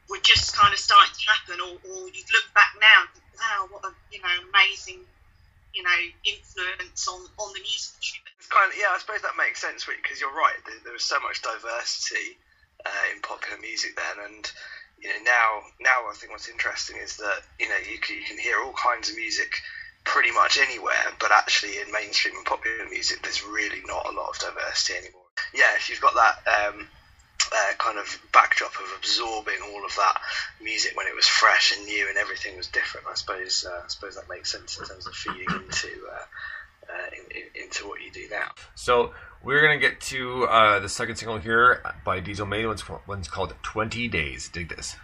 were 0.09 0.23
just 0.23 0.55
kind 0.55 0.73
of 0.73 0.79
starting 0.79 1.13
to 1.13 1.25
happen. 1.27 1.57
Or, 1.59 1.75
or 1.75 1.99
you'd 2.07 2.31
look 2.31 2.47
back 2.55 2.73
now 2.79 3.03
and 3.03 3.09
think, 3.11 3.27
wow, 3.35 3.67
what 3.69 3.83
a, 3.85 3.91
you 4.11 4.23
know, 4.23 4.35
amazing, 4.49 5.03
you 5.75 5.83
know, 5.83 5.99
influence 6.23 7.07
on, 7.07 7.21
on 7.37 7.53
the 7.53 7.59
music. 7.59 7.99
It's 8.39 8.47
kind 8.47 8.71
of 8.71 8.79
yeah, 8.79 8.95
I 8.95 8.99
suppose 8.99 9.21
that 9.21 9.35
makes 9.37 9.59
sense 9.59 9.85
because 9.85 10.23
you're 10.23 10.33
right. 10.33 10.57
There, 10.65 10.79
there 10.87 10.95
was 10.95 11.03
so 11.03 11.19
much 11.19 11.43
diversity 11.43 12.39
uh, 12.87 13.05
in 13.13 13.21
popular 13.21 13.59
music 13.59 13.99
then, 13.99 14.23
and 14.23 14.51
you 15.01 15.09
know 15.09 15.23
now 15.23 15.47
now 15.79 16.09
I 16.09 16.13
think 16.15 16.31
what's 16.31 16.49
interesting 16.49 16.97
is 16.97 17.17
that 17.17 17.39
you 17.59 17.69
know 17.69 17.77
you 17.89 17.99
can, 17.99 18.17
you 18.17 18.23
can 18.23 18.37
hear 18.37 18.61
all 18.61 18.73
kinds 18.73 19.09
of 19.09 19.15
music 19.15 19.51
pretty 20.03 20.31
much 20.31 20.57
anywhere, 20.57 21.13
but 21.19 21.31
actually 21.31 21.77
in 21.77 21.91
mainstream 21.91 22.35
and 22.35 22.45
popular 22.45 22.87
music, 22.89 23.21
there's 23.21 23.43
really 23.43 23.81
not 23.85 24.07
a 24.07 24.15
lot 24.15 24.29
of 24.29 24.39
diversity 24.39 24.97
anymore. 24.97 25.27
Yeah, 25.53 25.75
if 25.75 25.89
you've 25.89 26.01
got 26.01 26.15
that. 26.15 26.35
Um, 26.47 26.87
uh, 27.51 27.73
kind 27.77 27.97
of 27.97 28.05
backdrop 28.31 28.73
of 28.75 28.85
absorbing 28.97 29.55
all 29.71 29.83
of 29.85 29.95
that 29.95 30.21
music 30.61 30.95
when 30.95 31.07
it 31.07 31.15
was 31.15 31.25
fresh 31.25 31.75
and 31.75 31.85
new 31.85 32.07
and 32.07 32.17
everything 32.17 32.55
was 32.57 32.67
different. 32.67 33.07
I 33.09 33.15
suppose 33.15 33.65
uh, 33.67 33.81
I 33.85 33.87
suppose 33.87 34.15
that 34.15 34.29
makes 34.29 34.51
sense 34.51 34.77
in 34.77 34.85
terms 34.85 35.07
of 35.07 35.13
feeding 35.15 35.47
into 35.49 35.87
uh, 35.87 36.25
uh, 36.93 37.07
in, 37.13 37.37
in, 37.37 37.63
into 37.63 37.87
what 37.87 38.01
you 38.01 38.11
do 38.11 38.27
now. 38.29 38.49
So 38.75 39.13
we're 39.43 39.61
gonna 39.61 39.77
get 39.77 40.01
to 40.01 40.45
uh, 40.45 40.79
the 40.79 40.89
second 40.89 41.15
single 41.15 41.37
here 41.37 41.81
by 42.03 42.19
Diesel 42.19 42.45
May. 42.45 42.65
One's, 42.65 42.83
one's 43.07 43.27
called 43.27 43.55
"20 43.63 44.07
Days." 44.07 44.49
Dig 44.49 44.69
this. 44.69 44.95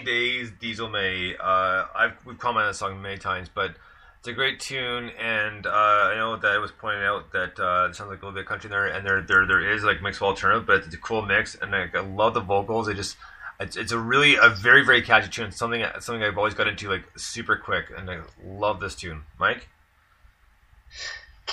20 0.00 0.04
Days, 0.04 0.52
Diesel 0.60 0.88
May. 0.88 1.34
Uh, 1.36 1.86
I've, 1.94 2.24
we've 2.24 2.38
commented 2.38 2.66
on 2.66 2.70
the 2.72 2.74
song 2.74 3.02
many 3.02 3.18
times, 3.18 3.48
but 3.52 3.74
it's 4.18 4.28
a 4.28 4.32
great 4.32 4.60
tune, 4.60 5.10
and 5.18 5.66
uh, 5.66 5.70
I 5.70 6.14
know 6.16 6.36
that 6.36 6.54
it 6.54 6.58
was 6.58 6.70
pointed 6.72 7.04
out 7.04 7.32
that 7.32 7.58
uh, 7.58 7.88
it 7.88 7.96
sounds 7.96 8.10
like 8.10 8.22
a 8.22 8.26
little 8.26 8.32
bit 8.32 8.40
of 8.42 8.46
country 8.46 8.70
there, 8.70 8.86
and 8.86 9.06
there 9.06 9.22
there 9.22 9.46
there 9.46 9.72
is 9.72 9.84
like 9.84 10.02
mixed 10.02 10.22
alternative, 10.22 10.66
but 10.66 10.84
it's 10.84 10.94
a 10.94 10.98
cool 10.98 11.22
mix, 11.22 11.54
and 11.54 11.74
I, 11.74 11.88
I 11.94 12.00
love 12.00 12.34
the 12.34 12.40
vocals. 12.40 12.86
They 12.86 12.94
just 12.94 13.16
it's, 13.60 13.76
it's 13.76 13.92
a 13.92 13.98
really 13.98 14.36
a 14.36 14.48
very 14.48 14.84
very 14.84 15.02
catchy 15.02 15.30
tune. 15.30 15.52
Something 15.52 15.84
something 16.00 16.22
I've 16.22 16.38
always 16.38 16.54
got 16.54 16.68
into 16.68 16.88
like 16.88 17.04
super 17.16 17.56
quick, 17.56 17.86
and 17.96 18.10
I 18.10 18.20
love 18.44 18.80
this 18.80 18.94
tune. 18.94 19.22
Mike. 19.38 19.68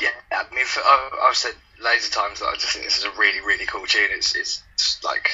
Yeah, 0.02 0.10
I 0.32 0.44
mean, 0.54 0.66
I've, 0.86 1.14
I've 1.24 1.36
said 1.36 1.54
loads 1.82 2.08
of 2.08 2.14
times 2.14 2.40
that 2.40 2.48
I 2.48 2.56
just 2.56 2.74
think 2.74 2.84
this 2.86 2.98
is 2.98 3.06
a 3.06 3.12
really, 3.12 3.40
really 3.40 3.66
cool 3.66 3.86
tune. 3.86 4.10
It's, 4.12 4.36
it's 4.36 4.62
like, 5.06 5.30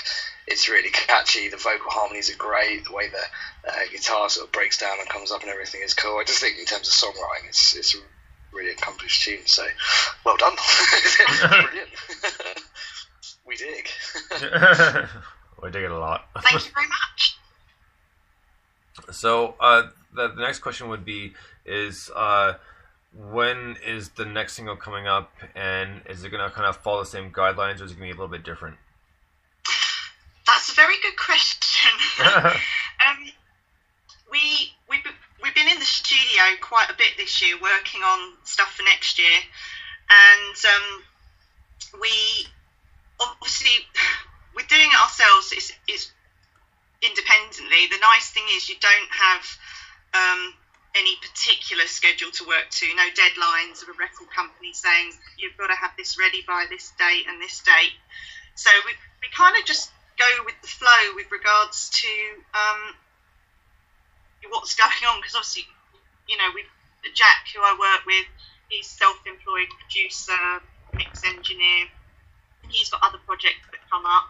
it's 0.47 0.69
really 0.69 0.89
catchy. 0.89 1.49
The 1.49 1.57
vocal 1.57 1.91
harmonies 1.91 2.29
are 2.33 2.37
great. 2.37 2.85
The 2.85 2.93
way 2.93 3.09
the 3.09 3.69
uh, 3.69 3.73
guitar 3.91 4.29
sort 4.29 4.47
of 4.47 4.51
breaks 4.51 4.77
down 4.77 4.97
and 4.99 5.07
comes 5.07 5.31
up 5.31 5.41
and 5.41 5.49
everything 5.49 5.81
is 5.83 5.93
cool. 5.93 6.17
I 6.17 6.23
just 6.23 6.39
think 6.39 6.59
in 6.59 6.65
terms 6.65 6.87
of 6.87 6.93
songwriting, 6.93 7.49
it's, 7.49 7.75
it's 7.75 7.95
a 7.95 7.99
really 8.53 8.71
accomplished 8.71 9.23
tune. 9.23 9.45
So, 9.45 9.65
well 10.25 10.37
done. 10.37 10.53
Brilliant. 11.39 11.89
we 13.47 13.55
dig. 13.55 13.87
we 15.63 15.71
dig 15.71 15.83
it 15.83 15.91
a 15.91 15.97
lot. 15.97 16.27
Thank 16.41 16.65
you 16.65 16.71
very 16.73 16.87
much. 16.87 17.37
So 19.11 19.55
uh, 19.59 19.89
the, 20.13 20.29
the 20.29 20.41
next 20.41 20.59
question 20.59 20.89
would 20.89 21.05
be: 21.05 21.33
Is 21.65 22.09
uh, 22.15 22.53
when 23.31 23.77
is 23.85 24.09
the 24.09 24.25
next 24.25 24.53
single 24.53 24.75
coming 24.75 25.07
up, 25.07 25.31
and 25.55 26.01
is 26.09 26.23
it 26.23 26.29
going 26.29 26.43
to 26.43 26.53
kind 26.53 26.67
of 26.67 26.77
follow 26.77 27.01
the 27.01 27.09
same 27.09 27.31
guidelines, 27.31 27.81
or 27.81 27.85
is 27.85 27.91
it 27.91 27.97
going 27.97 28.09
to 28.09 28.15
be 28.15 28.17
a 28.17 28.21
little 28.21 28.27
bit 28.27 28.43
different? 28.43 28.77
That's 30.51 30.67
a 30.67 30.75
very 30.75 30.99
good 31.01 31.15
question. 31.15 31.95
um, 32.27 33.23
we 34.29 34.75
we've, 34.89 35.07
we've 35.41 35.55
been 35.55 35.69
in 35.71 35.79
the 35.79 35.87
studio 35.87 36.43
quite 36.59 36.91
a 36.91 36.93
bit 36.93 37.15
this 37.15 37.39
year, 37.39 37.55
working 37.55 38.03
on 38.03 38.35
stuff 38.43 38.75
for 38.75 38.83
next 38.83 39.17
year, 39.17 39.39
and 40.11 40.55
um, 40.75 42.01
we 42.03 42.11
obviously 43.21 43.79
we're 44.53 44.67
doing 44.67 44.91
it 44.91 44.99
ourselves. 44.99 45.55
It's, 45.55 45.71
it's 45.87 46.11
independently. 46.99 47.87
The 47.87 48.03
nice 48.03 48.29
thing 48.31 48.43
is 48.51 48.67
you 48.67 48.75
don't 48.83 49.11
have 49.15 49.43
um, 50.11 50.53
any 50.99 51.15
particular 51.23 51.87
schedule 51.87 52.31
to 52.31 52.43
work 52.43 52.67
to, 52.69 52.85
no 52.99 53.07
deadlines 53.15 53.83
of 53.83 53.87
a 53.87 53.95
record 53.95 54.27
company 54.35 54.73
saying 54.73 55.15
you've 55.39 55.55
got 55.55 55.67
to 55.67 55.79
have 55.79 55.95
this 55.95 56.19
ready 56.19 56.43
by 56.45 56.65
this 56.69 56.91
date 56.99 57.23
and 57.31 57.41
this 57.41 57.63
date. 57.63 57.95
So 58.55 58.69
we, 58.85 58.91
we 59.23 59.31
kind 59.31 59.55
of 59.55 59.63
just 59.63 59.89
go 60.21 60.45
with 60.45 60.59
the 60.61 60.69
flow 60.69 61.01
with 61.17 61.25
regards 61.33 61.89
to 61.89 62.11
um, 62.53 62.81
what's 64.53 64.77
going 64.77 65.01
on 65.09 65.17
because 65.17 65.33
obviously, 65.33 65.65
you 66.29 66.37
know, 66.37 66.49
we 66.53 66.61
Jack, 67.17 67.49
who 67.49 67.59
I 67.65 67.73
work 67.73 68.05
with, 68.05 68.29
he's 68.69 68.85
self-employed 68.85 69.69
producer, 69.81 70.61
mix 70.93 71.25
engineer. 71.25 71.89
He's 72.69 72.93
got 72.93 73.01
other 73.01 73.17
projects 73.25 73.65
that 73.73 73.81
come 73.89 74.05
up. 74.05 74.29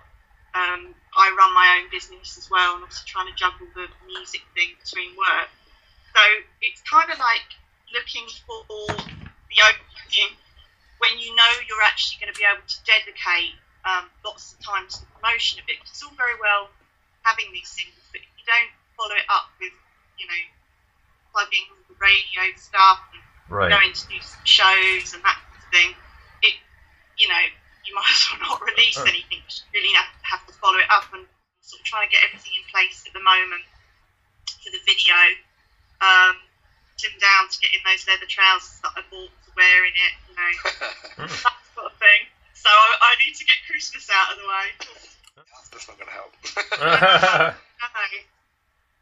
Um, 0.55 0.95
I 1.11 1.35
run 1.35 1.51
my 1.51 1.79
own 1.79 1.91
business 1.91 2.39
as 2.39 2.47
well, 2.47 2.79
and 2.79 2.83
obviously 2.83 3.11
trying 3.11 3.27
to 3.27 3.35
juggle 3.35 3.67
the 3.75 3.91
music 4.07 4.39
thing 4.55 4.71
between 4.79 5.11
work. 5.19 5.51
So 6.15 6.23
it's 6.63 6.79
kind 6.87 7.11
of 7.11 7.19
like 7.19 7.43
looking 7.91 8.23
for 8.47 8.63
the 8.87 9.57
opening 9.67 10.31
when 11.03 11.19
you 11.19 11.35
know 11.35 11.51
you're 11.67 11.83
actually 11.83 12.23
going 12.23 12.31
to 12.31 12.39
be 12.39 12.47
able 12.47 12.63
to 12.63 12.79
dedicate 12.87 13.59
um, 13.85 14.05
lots 14.25 14.53
of 14.53 14.59
time 14.63 14.85
to 14.87 14.99
the 15.01 15.07
promotion 15.17 15.59
of 15.59 15.65
it. 15.69 15.77
It's 15.85 16.01
all 16.03 16.13
very 16.17 16.37
well 16.39 16.69
having 17.23 17.49
these 17.53 17.69
things, 17.73 17.93
but 18.11 18.21
if 18.21 18.29
you 18.37 18.45
don't 18.45 18.71
follow 18.97 19.15
it 19.15 19.25
up 19.29 19.49
with, 19.59 19.73
you 20.17 20.25
know, 20.27 20.41
plugging 21.33 21.65
the 21.89 21.95
radio 22.01 22.49
stuff 22.57 22.99
and 23.13 23.21
Right. 23.51 23.67
going 23.67 23.91
to 23.91 24.07
do 24.07 24.15
some 24.23 24.39
shows 24.47 25.11
and 25.13 25.19
that 25.27 25.35
kind 25.35 25.59
of 25.59 25.69
thing, 25.75 25.89
it, 26.41 26.55
you 27.19 27.27
know, 27.27 27.43
you 27.83 27.91
might 27.99 28.07
as 28.07 28.23
well 28.31 28.39
not 28.55 28.61
release 28.63 28.97
Uh. 28.97 29.11
anything. 29.11 29.43
You 29.43 29.59
really 29.75 29.93
have, 29.99 30.07
have 30.23 30.43
to 30.47 30.53
follow 30.55 30.79
it 30.79 30.87
up 30.89 31.11
and 31.13 31.27
sort 31.59 31.81
of 31.81 31.85
trying 31.85 32.07
to 32.07 32.11
get 32.15 32.23
everything 32.23 32.53
in 32.55 32.63
place 32.71 33.03
at 33.05 33.11
the 33.13 33.19
moment 33.19 33.65
for 34.63 34.71
the 34.71 34.79
video. 34.87 35.15
Um, 36.01 36.37
down 37.21 37.49
to 37.49 37.57
getting 37.61 37.81
those 37.85 38.05
leather 38.07 38.29
trousers 38.29 38.77
that 38.85 38.93
I 38.97 39.01
bought 39.09 39.29
to 39.29 39.49
wear 39.57 39.85
in 39.85 39.93
it, 39.93 40.13
you 40.29 40.33
know, 40.37 40.51
that 41.25 41.57
sort 41.73 41.89
of 41.89 41.97
thing. 41.97 42.21
So 42.61 42.69
I, 42.69 42.95
I 43.01 43.25
need 43.25 43.33
to 43.35 43.45
get 43.45 43.57
Christmas 43.67 44.07
out 44.13 44.33
of 44.33 44.37
the 44.37 44.45
way. 44.45 44.67
That's 45.71 45.87
not 45.87 45.97
going 45.97 46.09
to 46.09 46.13
help. 46.13 46.31
No. 46.79 47.53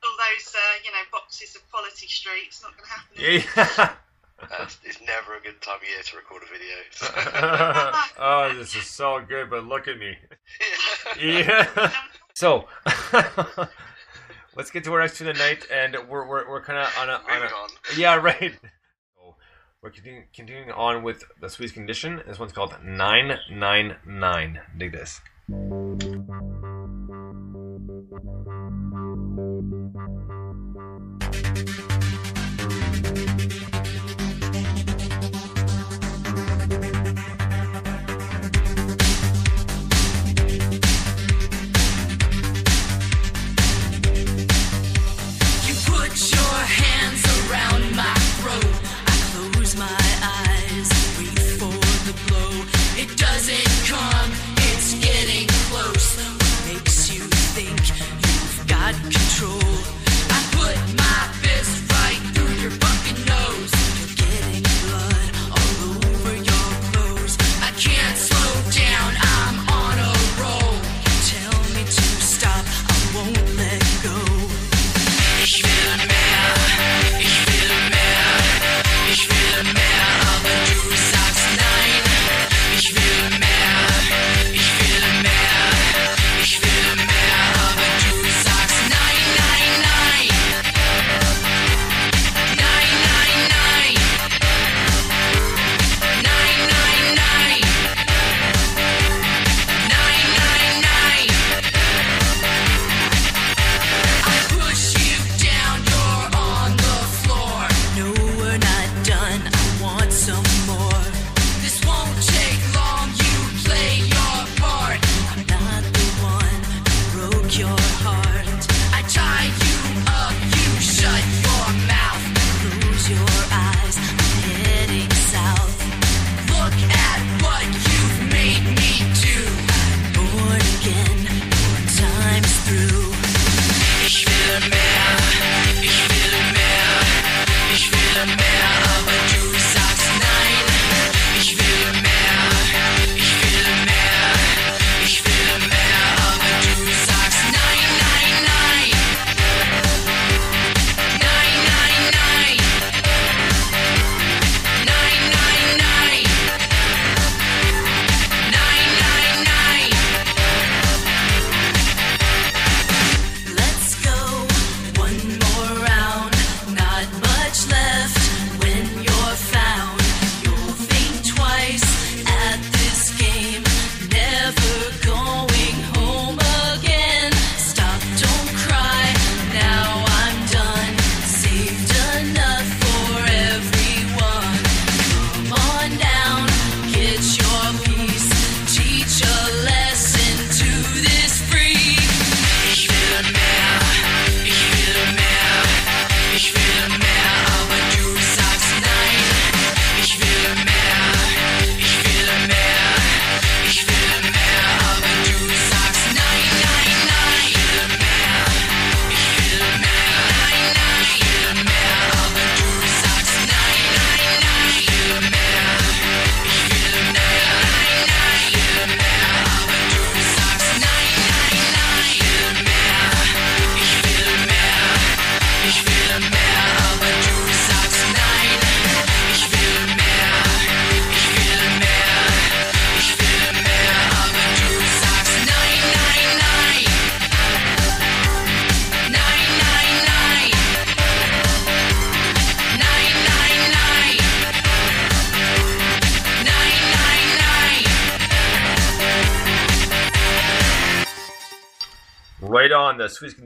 All 0.01 0.15
those, 0.15 0.55
uh, 0.55 0.59
you 0.85 0.91
know, 0.91 1.03
boxes 1.11 1.57
of 1.57 1.69
Quality 1.69 2.07
Street, 2.07 2.45
it's 2.47 2.63
not 2.63 2.71
going 2.77 2.87
to 2.87 2.91
happen. 2.91 3.67
yeah. 3.75 3.95
Uh, 4.41 4.65
it's 4.85 5.01
never 5.01 5.35
a 5.35 5.41
good 5.41 5.59
time 5.61 5.75
of 5.75 5.83
year 5.83 6.01
to 6.01 6.15
record 6.15 6.41
a 6.43 6.45
video. 6.49 6.73
So. 6.91 7.07
oh, 8.19 8.53
this 8.57 8.73
is 8.73 8.85
so 8.85 9.19
good, 9.27 9.49
but 9.49 9.65
look 9.65 9.89
at 9.89 9.99
me. 9.99 10.15
Yeah. 11.21 11.91
So, 12.35 12.65
let's 14.55 14.71
get 14.71 14.85
to 14.85 14.93
our 14.93 15.01
next 15.01 15.17
tune 15.17 15.27
tonight, 15.27 15.67
and 15.69 15.97
we're 16.07 16.25
we're, 16.25 16.49
we're 16.49 16.63
kind 16.63 16.79
of 16.79 16.87
on 16.99 17.09
a 17.09 17.15
on 17.15 17.41
a 17.41 17.47
on. 17.47 17.69
yeah 17.97 18.15
right. 18.15 18.53
We're 19.81 19.91
continuing, 19.91 20.71
on 20.71 21.03
with 21.03 21.23
the 21.39 21.47
Sweetest 21.47 21.73
Condition. 21.73 22.21
This 22.27 22.37
one's 22.37 22.51
called 22.51 22.75
nine 22.83 23.39
nine 23.49 23.95
nine. 24.05 24.59
Dig 24.77 24.91
this. 24.91 25.21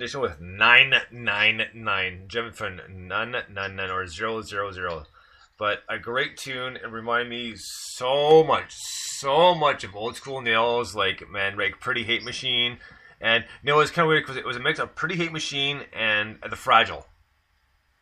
Condition 0.04 0.20
with 0.20 0.42
999. 0.42 2.26
Jim 2.28 2.52
from 2.52 2.76
999 2.76 3.90
or 3.90 4.06
000. 4.06 5.04
But 5.58 5.84
a 5.88 5.98
great 5.98 6.36
tune. 6.36 6.76
It 6.76 6.92
reminded 6.92 7.30
me 7.30 7.54
so 7.56 8.44
much, 8.44 8.74
so 8.74 9.56
much 9.56 9.86
of 9.86 9.96
old 9.96 10.18
school 10.18 10.42
nails 10.42 10.94
like, 10.94 11.24
man, 11.30 11.58
like 11.58 11.80
Pretty 11.80 12.04
Hate 12.04 12.24
Machine. 12.24 12.80
And 13.22 13.46
you 13.64 13.68
know, 13.68 13.76
it 13.76 13.78
was 13.78 13.92
kind 13.92 14.04
of 14.04 14.10
weird 14.10 14.24
because 14.24 14.36
it 14.36 14.46
was 14.46 14.58
a 14.58 14.60
mix 14.60 14.78
of 14.78 14.94
Pretty 14.94 15.16
Hate 15.16 15.32
Machine 15.32 15.84
and 15.94 16.38
The 16.50 16.58
Fragile. 16.58 17.06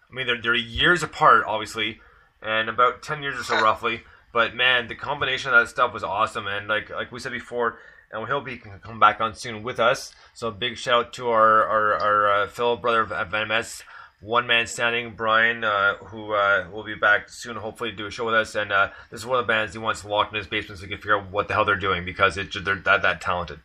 I 0.10 0.16
mean, 0.16 0.26
they're, 0.26 0.42
they're 0.42 0.56
years 0.56 1.04
apart, 1.04 1.44
obviously, 1.46 2.00
and 2.42 2.68
about 2.68 3.04
10 3.04 3.22
years 3.22 3.40
or 3.40 3.44
so 3.44 3.62
roughly. 3.62 4.02
But 4.34 4.56
man, 4.56 4.88
the 4.88 4.96
combination 4.96 5.54
of 5.54 5.60
that 5.60 5.70
stuff 5.70 5.94
was 5.94 6.04
awesome. 6.04 6.48
And 6.48 6.68
like 6.68 6.90
like 6.90 7.12
we 7.12 7.20
said 7.20 7.32
before, 7.32 7.78
and 8.12 8.22
we 8.22 8.30
hope 8.30 8.48
he 8.48 8.58
can 8.58 8.80
come 8.80 9.00
back 9.00 9.22
on 9.22 9.36
soon 9.36 9.64
with 9.64 9.80
us. 9.80 10.14
So 10.34 10.52
big 10.52 10.78
shout 10.78 11.08
out 11.08 11.14
to 11.14 11.30
our 11.30 11.66
our, 11.66 11.94
our 11.96 12.32
uh, 12.44 12.48
fellow 12.48 12.78
brother 12.78 13.02
of 13.02 13.10
NMS, 13.10 13.84
one 14.22 14.48
man 14.48 14.68
standing, 14.68 15.16
Brian, 15.16 15.64
uh, 15.64 15.96
who 15.96 16.34
uh, 16.34 16.68
will 16.72 16.84
be 16.84 16.96
back 16.96 17.30
soon, 17.30 17.56
hopefully 17.56 17.92
to 17.92 17.96
do 17.96 18.06
a 18.06 18.12
show 18.12 18.26
with 18.26 18.36
us. 18.36 18.56
And 18.56 18.72
uh, 18.72 18.90
this 19.10 19.22
is 19.22 19.26
one 19.26 19.40
of 19.40 19.46
the 19.46 19.52
bands 19.52 19.74
he 19.74 19.80
wants 19.80 20.02
to 20.02 20.08
lock 20.08 20.32
in 20.32 20.38
his 20.38 20.48
basement 20.48 20.80
so 20.80 20.86
he 20.86 20.92
can 20.92 21.00
figure 21.00 21.18
out 21.18 21.32
what 21.32 21.48
the 21.48 21.54
hell 21.54 21.66
they're 21.66 21.76
doing 21.76 22.06
because 22.06 22.38
it, 22.38 22.54
they're 22.64 22.76
that, 22.76 23.02
that 23.02 23.22
talented. 23.22 23.60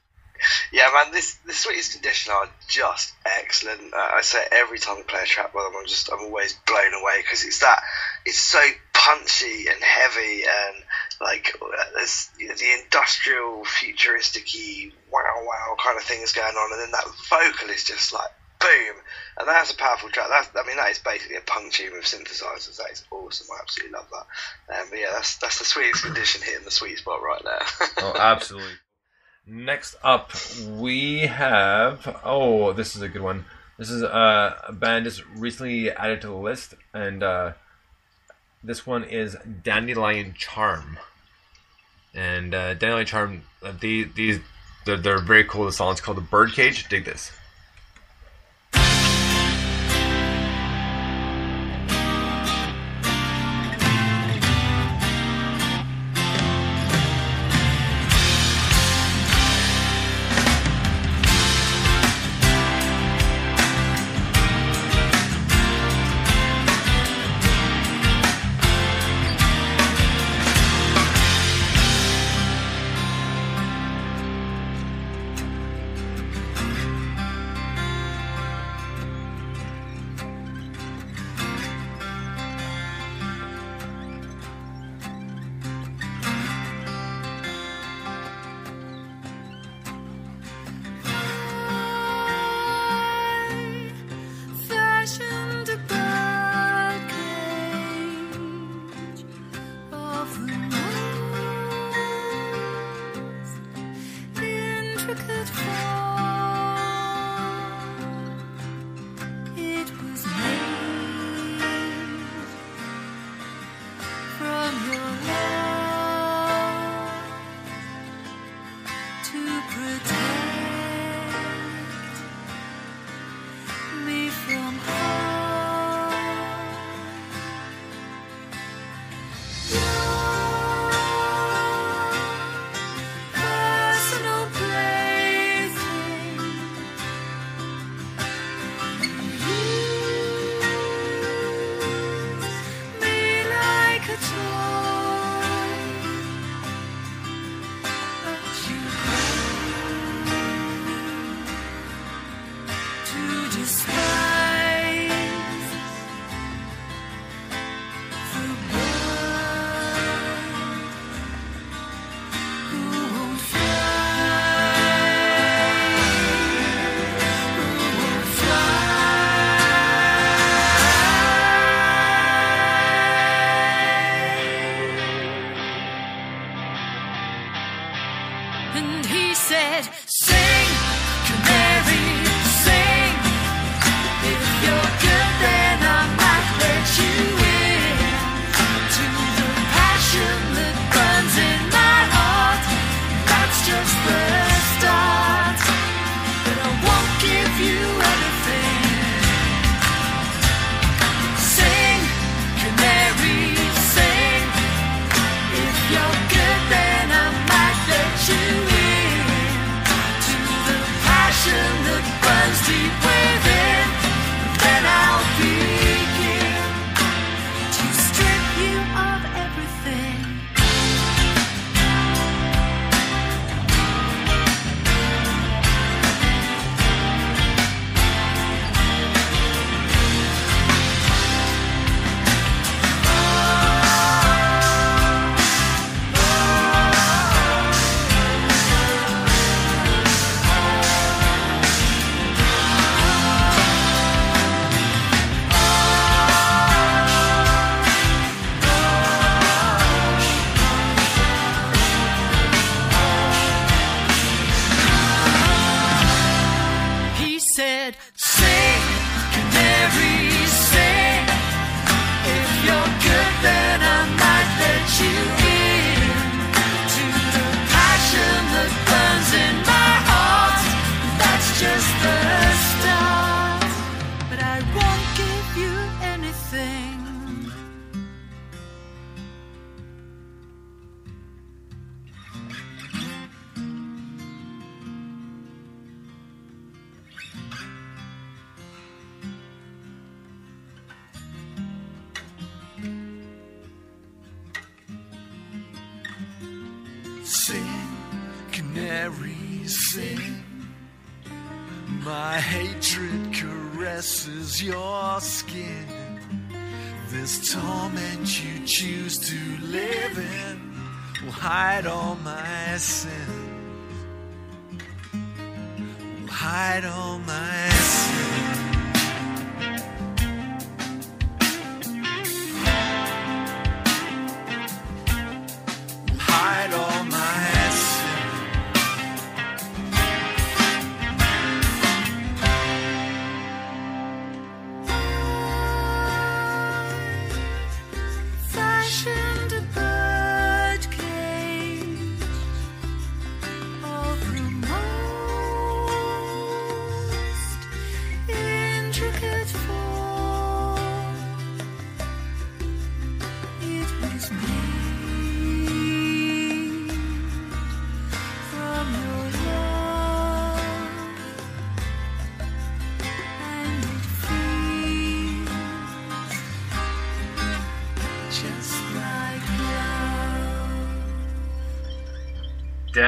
Yeah, 0.72 0.90
man, 0.92 1.12
this 1.12 1.36
the 1.46 1.52
sweetest 1.52 1.92
condition 1.94 2.32
are 2.32 2.48
just 2.68 3.14
excellent. 3.24 3.94
Uh, 3.94 4.10
I 4.16 4.20
say 4.20 4.44
every 4.52 4.78
time 4.78 4.98
I 4.98 5.02
play 5.02 5.22
a 5.22 5.26
track 5.26 5.54
with 5.54 5.64
them, 5.64 5.72
I'm 5.78 5.86
just 5.86 6.12
I'm 6.12 6.20
always 6.20 6.52
blown 6.66 6.92
away 6.92 7.22
because 7.22 7.44
it's 7.44 7.60
that 7.60 7.82
it's 8.26 8.38
so 8.38 8.60
punchy 8.92 9.66
and 9.68 9.82
heavy 9.82 10.42
and 10.42 10.84
like 11.20 11.52
the 12.38 12.82
industrial 12.82 13.64
futuristic-y 13.64 14.90
wow 15.10 15.42
wow 15.44 15.76
kind 15.82 15.96
of 15.96 16.04
things 16.04 16.32
going 16.32 16.54
on, 16.54 16.72
and 16.72 16.80
then 16.80 16.90
that 16.92 17.04
vocal 17.28 17.70
is 17.70 17.84
just 17.84 18.12
like 18.12 18.30
boom, 18.58 18.96
and 19.38 19.48
that's 19.48 19.72
a 19.72 19.76
powerful 19.76 20.08
track. 20.10 20.28
That's 20.28 20.48
I 20.56 20.66
mean 20.66 20.76
that 20.76 20.90
is 20.90 20.98
basically 20.98 21.36
a 21.36 21.40
punk 21.40 21.72
tune 21.72 21.92
with 21.92 22.04
synthesizers. 22.04 22.76
That 22.76 22.90
is 22.92 23.04
awesome. 23.10 23.46
I 23.52 23.62
absolutely 23.62 23.96
love 23.96 24.08
that. 24.10 24.80
Um, 24.80 24.86
but 24.90 24.98
yeah, 24.98 25.10
that's 25.12 25.36
that's 25.38 25.58
the 25.58 25.64
sweetest 25.64 26.04
condition 26.04 26.42
here, 26.42 26.52
hitting 26.52 26.64
the 26.64 26.70
sweet 26.70 26.98
spot 26.98 27.22
right 27.22 27.42
there. 27.44 27.62
Oh, 27.98 28.14
absolutely. 28.18 28.72
Next 29.46 29.96
up, 30.02 30.32
we 30.68 31.20
have. 31.20 32.20
Oh, 32.24 32.72
this 32.72 32.96
is 32.96 33.02
a 33.02 33.08
good 33.08 33.22
one. 33.22 33.44
This 33.78 33.90
is 33.90 34.02
uh, 34.02 34.56
a 34.66 34.72
band 34.72 35.04
just 35.04 35.24
recently 35.36 35.90
added 35.90 36.22
to 36.22 36.28
the 36.28 36.34
list, 36.34 36.74
and 36.92 37.22
uh, 37.22 37.52
this 38.66 38.86
one 38.86 39.04
is 39.04 39.36
Dandelion 39.62 40.34
Charm. 40.36 40.98
And 42.14 42.54
uh, 42.54 42.74
Dandelion 42.74 43.06
Charm, 43.06 43.42
uh, 43.62 43.72
these, 43.78 44.12
these 44.14 44.40
they're, 44.84 44.96
they're 44.96 45.18
very 45.18 45.44
cool. 45.44 45.66
The 45.66 45.72
song's 45.72 46.00
called 46.00 46.16
The 46.16 46.22
Birdcage. 46.22 46.88
Dig 46.88 47.04
this. 47.04 47.32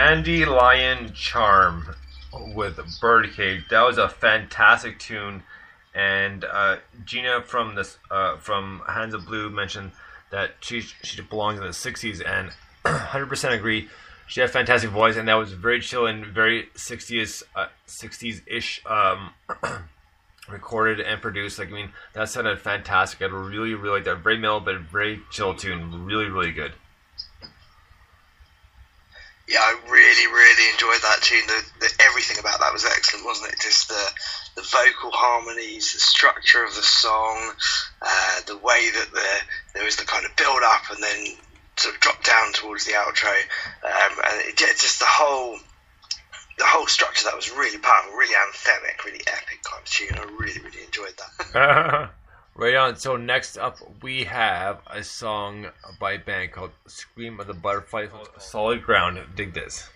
Dandelion 0.09 1.12
Charm 1.12 1.94
with 2.55 2.81
Birdcage. 2.99 3.68
That 3.68 3.83
was 3.83 3.99
a 3.99 4.09
fantastic 4.09 4.99
tune, 4.99 5.42
and 5.94 6.47
uh, 6.47 6.77
Gina 7.05 7.42
from 7.42 7.75
this 7.75 7.99
uh, 8.11 8.38
from 8.38 8.81
Hands 8.88 9.12
of 9.12 9.27
Blue 9.27 9.51
mentioned 9.51 9.92
that 10.31 10.53
she 10.61 10.81
she 10.81 11.21
belongs 11.21 11.59
in 11.59 11.64
the 11.64 11.73
'60s, 11.73 12.27
and 12.27 12.53
100% 12.87 13.53
agree. 13.53 13.90
She 14.27 14.40
had 14.40 14.49
a 14.49 14.53
fantastic 14.53 14.88
voice, 14.88 15.16
and 15.18 15.29
that 15.29 15.35
was 15.35 15.53
very 15.53 15.81
chill 15.81 16.07
and 16.07 16.25
very 16.25 16.71
60s 16.75 17.42
uh, 17.55 17.66
60s 17.87 18.40
ish. 18.47 18.81
Um, 18.87 19.35
recorded 20.49 21.01
and 21.01 21.21
produced. 21.21 21.59
Like 21.59 21.68
I 21.68 21.73
mean, 21.73 21.92
that 22.14 22.31
sounded 22.31 22.59
fantastic. 22.61 23.21
I 23.21 23.27
really, 23.27 23.75
really 23.75 23.97
like 23.97 24.05
that. 24.05 24.21
Very 24.25 24.38
mellow, 24.38 24.61
but 24.61 24.81
very 24.81 25.21
chill 25.31 25.55
tune. 25.55 26.07
Really, 26.07 26.31
really 26.31 26.53
good. 26.53 26.73
Yeah, 29.48 29.61
I 29.61 29.80
really, 29.88 30.26
really 30.26 30.70
enjoyed 30.72 31.00
that 31.00 31.22
tune. 31.22 31.46
The, 31.46 31.64
the, 31.80 31.90
everything 32.04 32.38
about 32.38 32.61
that 32.61 32.70
was 32.70 32.84
excellent, 32.84 33.24
wasn't 33.24 33.52
it? 33.54 33.61
Just 33.61 33.88
the 33.88 34.04
the 34.56 34.62
vocal 34.62 35.11
harmonies, 35.11 35.94
the 35.94 36.00
structure 36.00 36.62
of 36.62 36.74
the 36.74 36.82
song, 36.82 37.52
uh, 38.02 38.40
the 38.46 38.58
way 38.58 38.90
that 38.90 39.08
the 39.11 39.28
there 39.74 39.84
was 39.84 39.96
the 39.96 40.04
kind 40.04 40.26
of 40.26 40.37
build 40.37 40.61
up 40.62 40.90
and 40.90 41.02
then 41.02 41.34
sort 41.76 41.94
of 41.94 42.00
drop 42.00 42.22
down 42.24 42.52
towards 42.52 42.84
the 42.84 42.92
outro, 42.92 43.32
um, 43.84 44.18
and 44.28 44.48
it, 44.48 44.61
yeah, 44.61 44.66
just 44.76 44.98
the 44.98 45.08
whole 45.08 45.56
the 46.58 46.66
whole 46.66 46.87
structure 46.87 47.24
that 47.24 47.37
was 47.37 47.50
really 47.50 47.78
powerful, 47.78 48.12
really 48.18 48.34
anthemic, 48.34 49.02
really 49.06 49.22
epic 49.26 49.62
kind 49.64 49.80
of 49.80 49.88
tune. 49.88 50.18
I 50.18 50.24
really, 50.38 50.61
really 50.61 50.84
enjoyed 50.84 51.14
that. 51.16 52.11
right 52.59 52.75
on. 52.75 52.97
So 52.97 53.16
next 53.16 53.57
up, 53.57 53.79
we 54.03 54.25
have 54.25 54.81
a 54.87 55.03
song 55.03 55.68
by 55.99 56.12
a 56.12 56.18
band 56.18 56.53
called 56.53 56.73
"Scream 56.87 57.40
of 57.40 57.47
the 57.47 57.55
Butterfly." 57.55 58.09
Solid 58.37 58.83
Ground. 58.83 59.18
Dig 59.35 59.55
this. 59.55 59.88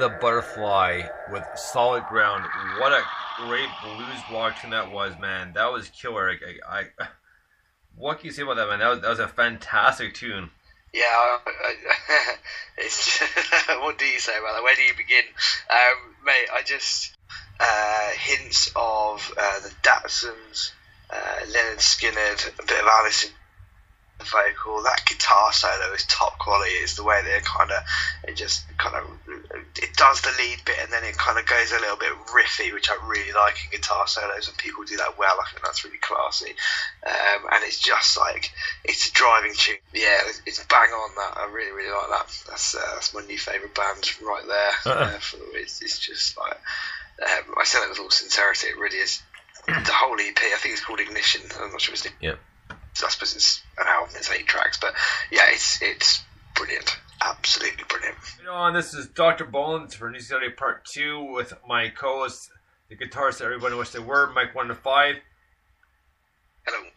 The 0.00 0.08
Butterfly 0.08 1.02
with 1.30 1.44
Solid 1.56 2.06
Ground. 2.06 2.46
What 2.78 2.90
a 2.92 3.02
great 3.36 3.68
blues 3.82 4.18
tune 4.30 4.70
that 4.70 4.90
was, 4.90 5.12
man. 5.20 5.52
That 5.52 5.70
was 5.70 5.90
killer. 5.90 6.30
I, 6.66 6.86
I, 6.98 7.06
what 7.96 8.18
can 8.18 8.28
you 8.28 8.32
say 8.32 8.40
about 8.40 8.56
that, 8.56 8.66
man? 8.66 8.78
That 8.78 8.88
was, 8.88 9.00
that 9.02 9.10
was 9.10 9.18
a 9.18 9.28
fantastic 9.28 10.14
tune. 10.14 10.48
Yeah, 10.94 11.02
I, 11.04 11.38
I, 12.78 13.76
what 13.84 13.98
do 13.98 14.06
you 14.06 14.18
say 14.18 14.32
about 14.38 14.54
that? 14.54 14.62
Where 14.62 14.74
do 14.74 14.80
you 14.80 14.94
begin, 14.96 15.24
um, 15.68 16.14
mate? 16.24 16.48
I 16.50 16.62
just 16.64 17.14
uh, 17.60 18.10
hints 18.12 18.72
of 18.74 19.34
uh, 19.38 19.60
the 19.60 19.72
Datsuns, 19.82 20.72
uh, 21.10 21.40
Lynyrd 21.44 21.76
Skynyrd, 21.76 22.58
a 22.58 22.62
bit 22.64 22.80
of 22.80 22.86
Alice 22.86 23.24
in 23.24 23.32
the 24.20 24.26
vocal. 24.26 24.82
That 24.82 25.02
guitar 25.06 25.52
solo 25.52 25.92
is 25.94 26.04
top 26.06 26.38
quality. 26.38 26.72
It's 26.72 26.94
the 26.96 27.04
way 27.04 27.20
they 27.24 27.40
kind 27.42 27.70
of 27.70 27.82
it 28.24 28.36
just 28.36 28.64
kind 28.78 28.96
of 28.96 29.04
it 29.76 29.96
does 29.96 30.20
the 30.20 30.30
lead 30.38 30.60
bit 30.64 30.76
and 30.82 30.92
then 30.92 31.04
it 31.04 31.16
kind 31.16 31.38
of 31.38 31.46
goes 31.46 31.72
a 31.72 31.80
little 31.80 31.96
bit 31.96 32.12
riffy, 32.32 32.72
which 32.72 32.90
I 32.90 32.96
really 33.06 33.32
like 33.32 33.56
in 33.64 33.80
guitar 33.80 34.06
solos. 34.06 34.48
And 34.48 34.56
people 34.58 34.84
do 34.84 34.96
that 34.98 35.18
well. 35.18 35.34
I 35.40 35.50
think 35.50 35.64
that's 35.64 35.84
really 35.84 35.98
classy. 35.98 36.54
Um, 37.06 37.46
and 37.52 37.64
it's 37.64 37.80
just 37.80 38.18
like 38.18 38.52
it's 38.84 39.08
a 39.08 39.12
driving 39.12 39.52
tune. 39.54 39.76
Yeah, 39.94 40.20
it's, 40.28 40.42
it's 40.46 40.64
bang 40.66 40.90
on. 40.90 41.10
That 41.16 41.38
I 41.40 41.50
really 41.52 41.72
really 41.72 41.90
like 41.92 42.10
that. 42.10 42.28
That's 42.48 42.74
uh, 42.74 42.80
that's 42.94 43.14
my 43.14 43.22
new 43.22 43.38
favourite 43.38 43.74
band 43.74 44.04
right 44.22 44.46
there. 44.46 44.92
Uh, 44.92 45.18
for, 45.18 45.38
it's, 45.54 45.80
it's 45.82 45.98
just 45.98 46.36
like 46.38 46.58
um, 47.22 47.54
I 47.58 47.64
say 47.64 47.80
that 47.80 47.88
with 47.90 48.00
all 48.00 48.10
sincerity. 48.10 48.68
It 48.68 48.78
really 48.78 48.98
is. 48.98 49.22
the 49.66 49.92
whole 49.92 50.14
EP, 50.18 50.38
I 50.38 50.56
think 50.56 50.72
it's 50.72 50.84
called 50.84 51.00
Ignition. 51.00 51.42
I'm 51.60 51.70
not 51.70 51.82
sure 51.82 51.92
it's 51.92 52.06
Yeah. 52.20 52.32
so 52.32 52.38
I 53.02 53.08
suppose 53.08 53.34
it's 53.34 53.62
an 53.78 53.86
album, 53.86 54.14
it's 54.16 54.30
eight 54.30 54.46
tracks, 54.46 54.78
but 54.80 54.94
yeah, 55.30 55.46
it's 55.48 55.80
it's 55.80 56.22
brilliant, 56.54 56.98
absolutely 57.22 57.84
brilliant. 57.88 58.16
Right 58.40 58.48
on. 58.52 58.74
This 58.74 58.94
is 58.94 59.06
Dr. 59.06 59.44
Bones 59.44 59.94
for 59.94 60.10
New 60.10 60.20
Saturday 60.20 60.52
Part 60.52 60.84
2 60.84 61.32
with 61.32 61.54
my 61.66 61.88
co 61.88 62.20
host, 62.20 62.50
the 62.88 62.96
guitarist 62.96 63.38
that 63.38 63.44
everybody 63.44 63.74
wished 63.74 63.92
they 63.92 63.98
were, 63.98 64.30
Mike 64.32 64.54
1 64.54 64.68
to 64.68 64.74
5. 64.74 65.16
Hello. 66.66 66.88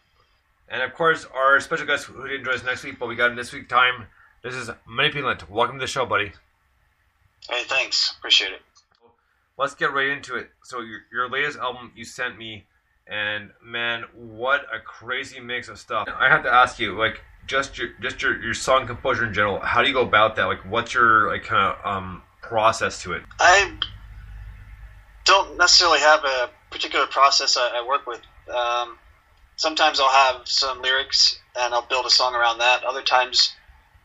And 0.68 0.82
of 0.82 0.94
course, 0.94 1.26
our 1.34 1.60
special 1.60 1.86
guest 1.86 2.06
who 2.06 2.26
didn't 2.26 2.44
join 2.44 2.54
us 2.54 2.64
next 2.64 2.84
week, 2.84 2.98
but 2.98 3.08
we 3.08 3.16
got 3.16 3.30
him 3.30 3.36
this 3.36 3.52
week 3.52 3.68
time. 3.68 4.06
This 4.42 4.54
is 4.54 4.70
Manipulant. 4.88 5.48
Welcome 5.48 5.76
to 5.76 5.82
the 5.82 5.86
show, 5.86 6.04
buddy. 6.04 6.32
Hey, 7.48 7.62
thanks. 7.64 8.14
Appreciate 8.18 8.52
it. 8.52 8.62
Let's 9.56 9.74
get 9.74 9.92
right 9.92 10.08
into 10.08 10.36
it. 10.36 10.50
So, 10.64 10.80
your, 10.80 11.00
your 11.12 11.30
latest 11.30 11.58
album 11.58 11.92
you 11.94 12.04
sent 12.04 12.36
me, 12.36 12.66
and 13.06 13.50
man, 13.62 14.04
what 14.14 14.62
a 14.74 14.80
crazy 14.80 15.40
mix 15.40 15.68
of 15.68 15.78
stuff. 15.78 16.08
I 16.18 16.28
have 16.28 16.42
to 16.44 16.52
ask 16.52 16.78
you, 16.78 16.98
like, 16.98 17.20
just 17.46 17.76
your 17.76 17.90
just 18.00 18.22
your, 18.22 18.42
your 18.42 18.54
song 18.54 18.86
composure 18.86 19.26
in 19.26 19.34
general. 19.34 19.60
How 19.60 19.82
do 19.82 19.88
you 19.88 19.94
go 19.94 20.02
about 20.02 20.36
that? 20.36 20.44
Like, 20.44 20.64
what's 20.70 20.94
your 20.94 21.28
like 21.28 21.44
kind 21.44 21.74
of 21.74 21.86
um 21.86 22.22
process 22.40 23.02
to 23.02 23.12
it? 23.12 23.22
I 23.38 23.76
don't 25.24 25.56
necessarily 25.58 26.00
have 26.00 26.24
a 26.24 26.50
particular 26.70 27.06
process 27.06 27.56
I, 27.56 27.80
I 27.82 27.86
work 27.86 28.06
with. 28.06 28.20
Um, 28.54 28.98
sometimes 29.56 30.00
I'll 30.00 30.08
have 30.08 30.46
some 30.48 30.80
lyrics 30.80 31.38
and 31.56 31.74
I'll 31.74 31.86
build 31.86 32.06
a 32.06 32.10
song 32.10 32.34
around 32.34 32.58
that. 32.58 32.84
Other 32.84 33.02
times, 33.02 33.54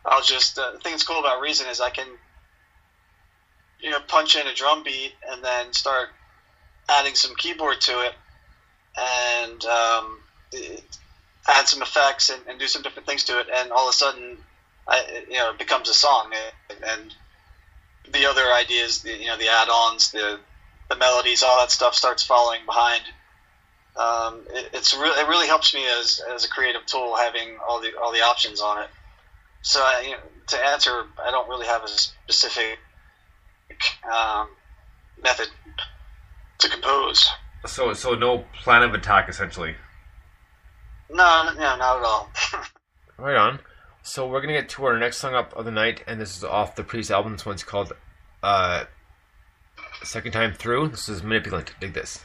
I'll 0.05 0.21
just 0.23 0.59
uh, 0.59 0.71
the 0.73 0.79
thing 0.79 0.91
that's 0.91 1.03
cool 1.03 1.19
about 1.19 1.41
Reason 1.41 1.67
is 1.67 1.79
I 1.79 1.89
can 1.89 2.07
you 3.79 3.91
know 3.91 3.99
punch 4.09 4.35
in 4.35 4.45
a 4.47 4.53
drum 4.53 4.83
beat 4.83 5.13
and 5.29 5.41
then 5.41 5.71
start 5.71 6.09
adding 6.89 7.15
some 7.15 7.33
keyboard 7.35 7.79
to 7.79 8.01
it 8.01 8.13
and 8.97 9.65
um, 9.65 10.19
add 11.47 11.67
some 11.67 11.81
effects 11.81 12.29
and, 12.29 12.41
and 12.47 12.59
do 12.59 12.67
some 12.67 12.81
different 12.81 13.07
things 13.07 13.23
to 13.25 13.39
it, 13.39 13.47
and 13.53 13.71
all 13.71 13.87
of 13.87 13.93
a 13.93 13.97
sudden, 13.97 14.37
I, 14.87 15.23
you 15.29 15.37
know, 15.37 15.51
it 15.51 15.59
becomes 15.59 15.89
a 15.89 15.93
song. 15.93 16.31
And, 16.87 17.13
the 18.11 18.25
other 18.25 18.51
ideas, 18.53 19.01
the, 19.01 19.11
you 19.11 19.27
know, 19.27 19.37
the 19.37 19.47
add-ons, 19.49 20.11
the 20.11 20.39
the 20.89 20.95
melodies, 20.95 21.43
all 21.43 21.59
that 21.59 21.69
stuff 21.69 21.93
starts 21.93 22.23
following 22.23 22.61
behind. 22.65 23.03
Um, 23.95 24.41
it, 24.51 24.69
it's 24.73 24.95
re- 24.95 25.13
it 25.17 25.27
really 25.27 25.47
helps 25.47 25.73
me 25.73 25.85
as, 25.99 26.19
as 26.33 26.45
a 26.45 26.49
creative 26.49 26.85
tool 26.85 27.15
having 27.15 27.57
all 27.67 27.79
the 27.79 27.91
all 28.01 28.11
the 28.11 28.21
options 28.21 28.61
on 28.61 28.81
it. 28.81 28.89
So 29.61 29.81
I, 29.81 30.01
you 30.05 30.11
know, 30.11 30.17
to 30.47 30.57
answer, 30.67 31.03
I 31.23 31.31
don't 31.31 31.47
really 31.49 31.67
have 31.67 31.83
a 31.83 31.87
specific 31.87 32.79
um, 34.11 34.47
method 35.21 35.49
to 36.59 36.69
compose. 36.69 37.27
So, 37.65 37.93
so 37.93 38.15
no 38.15 38.45
plan 38.63 38.83
of 38.83 38.93
attack 38.93 39.29
essentially. 39.29 39.75
No, 41.09 41.51
no, 41.53 41.53
not 41.55 41.81
at 41.99 42.03
all. 42.03 42.31
Right 43.17 43.35
on. 43.35 43.59
So 44.01 44.25
we're 44.29 44.39
gonna 44.39 44.53
get 44.53 44.69
to 44.69 44.85
our 44.85 44.97
next 44.97 45.17
song 45.17 45.35
up 45.35 45.53
of 45.57 45.65
the 45.65 45.71
night, 45.71 46.05
and 46.07 46.21
this 46.21 46.37
is 46.37 46.43
off 46.45 46.77
the 46.77 46.85
previous 46.85 47.11
album. 47.11 47.33
This 47.33 47.45
one's 47.45 47.65
called 47.65 47.91
uh, 48.41 48.85
Second 50.03 50.31
Time 50.31 50.53
Through. 50.53 50.87
This 50.87 51.09
is 51.09 51.21
Manipulant. 51.21 51.71
Dig 51.81 51.93
this. 51.93 52.23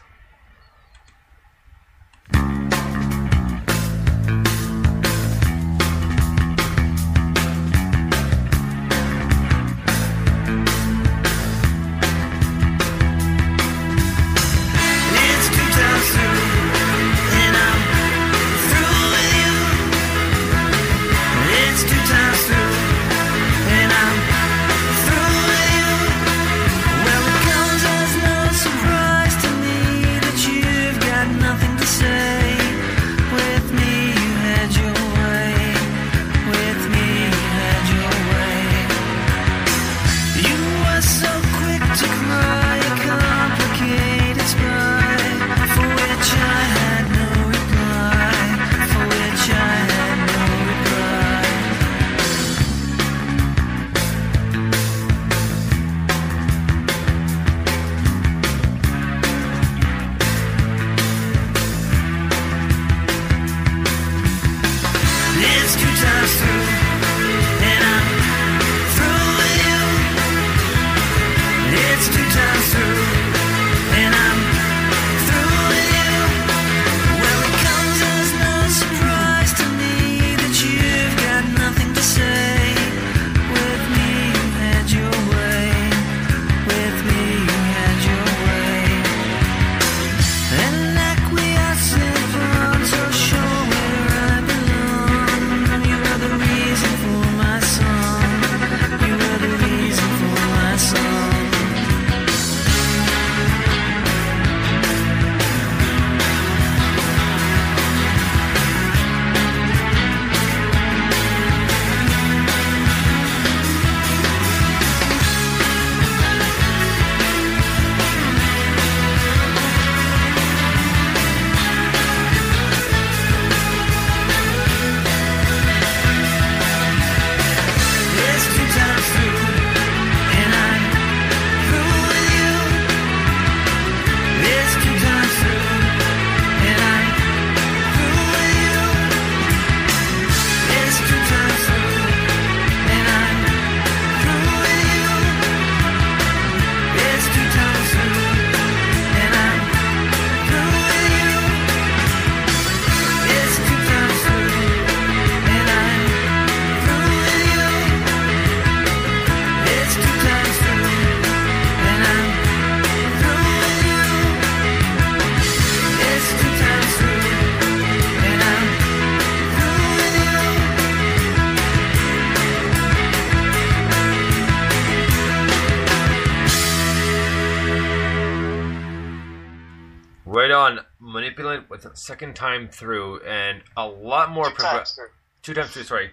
Second 182.04 182.36
time 182.36 182.68
through, 182.68 183.20
and 183.22 183.62
a 183.76 183.86
lot 183.86 184.30
more 184.30 184.44
Two 184.44 184.50
times 184.50 184.62
progress. 184.62 184.94
through. 184.94 185.08
Two 185.42 185.54
times 185.54 185.70
through. 185.70 185.84
Sorry. 185.84 186.10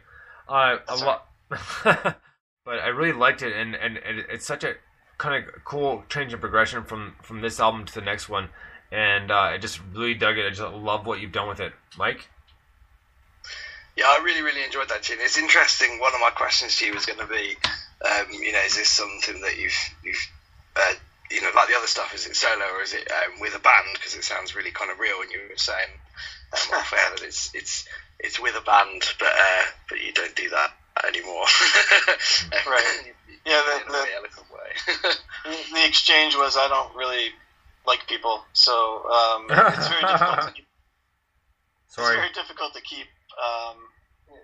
Uh, 0.47 0.77
a 0.87 0.95
lot. 0.95 1.27
but 1.83 2.79
I 2.79 2.87
really 2.87 3.17
liked 3.17 3.41
it, 3.41 3.53
and 3.55 3.75
and 3.75 3.97
it, 3.97 4.25
it's 4.29 4.45
such 4.45 4.63
a 4.63 4.75
kind 5.17 5.43
of 5.43 5.63
cool 5.63 6.03
change 6.09 6.33
in 6.33 6.39
progression 6.39 6.83
from 6.83 7.15
from 7.21 7.41
this 7.41 7.59
album 7.59 7.85
to 7.85 7.93
the 7.93 8.01
next 8.01 8.29
one, 8.29 8.49
and 8.91 9.31
uh, 9.31 9.35
I 9.35 9.57
just 9.57 9.79
really 9.93 10.13
dug 10.13 10.37
it. 10.37 10.45
I 10.45 10.49
just 10.49 10.61
love 10.61 11.05
what 11.05 11.19
you've 11.19 11.31
done 11.31 11.47
with 11.47 11.59
it, 11.59 11.73
Mike. 11.97 12.29
Yeah, 13.97 14.05
I 14.07 14.21
really, 14.23 14.41
really 14.41 14.63
enjoyed 14.63 14.89
that 14.89 15.03
tune. 15.03 15.17
It's 15.19 15.37
interesting. 15.37 15.99
One 15.99 16.13
of 16.13 16.21
my 16.21 16.29
questions 16.29 16.77
to 16.77 16.85
you 16.85 16.93
was 16.93 17.05
going 17.05 17.19
to 17.19 17.27
be, 17.27 17.57
um, 18.09 18.31
you 18.31 18.51
know, 18.53 18.61
is 18.65 18.77
this 18.77 18.89
something 18.89 19.41
that 19.41 19.59
you've, 19.59 19.77
you've, 20.03 20.27
uh, 20.77 20.93
you 21.31 21.41
know, 21.41 21.49
like 21.55 21.67
the 21.69 21.77
other 21.77 21.87
stuff, 21.87 22.13
is 22.13 22.25
it 22.27 22.35
solo 22.35 22.65
or 22.77 22.81
is 22.83 22.93
it 22.93 23.07
um, 23.11 23.39
with 23.39 23.55
a 23.55 23.59
band? 23.59 23.87
Because 23.93 24.15
it 24.15 24.23
sounds 24.23 24.55
really 24.55 24.71
kind 24.71 24.91
of 24.91 24.99
real. 24.99 25.21
And 25.21 25.31
you 25.31 25.39
were 25.49 25.57
saying 25.57 25.89
um, 26.53 26.77
off 26.79 26.93
air 26.93 27.15
that 27.15 27.23
it's 27.25 27.53
it's 27.53 27.85
it's 28.19 28.39
with 28.39 28.55
a 28.55 28.61
band, 28.61 29.03
but 29.19 29.27
uh, 29.31 29.63
but 29.89 30.01
you 30.01 30.11
don't 30.13 30.35
do 30.35 30.49
that 30.49 30.71
anymore. 31.07 31.45
Right. 32.67 33.13
Yeah, 33.45 33.61
the- 33.65 33.81
in 33.81 33.87
a 33.87 33.91
the- 33.91 34.53
way. 34.53 35.15
the 35.73 35.85
exchange 35.87 36.35
was 36.35 36.57
I 36.57 36.67
don't 36.67 36.95
really 36.95 37.29
like 37.87 38.07
people, 38.07 38.43
so 38.53 39.03
um, 39.09 39.47
it's 39.49 39.87
very 39.87 40.01
difficult. 40.03 40.41
To 40.47 40.51
keep, 40.53 40.67
Sorry. 41.87 42.07
It's 42.07 42.15
very 42.15 42.33
difficult 42.33 42.73
to 42.75 42.81
keep. 42.81 43.07
Um, 43.41 43.77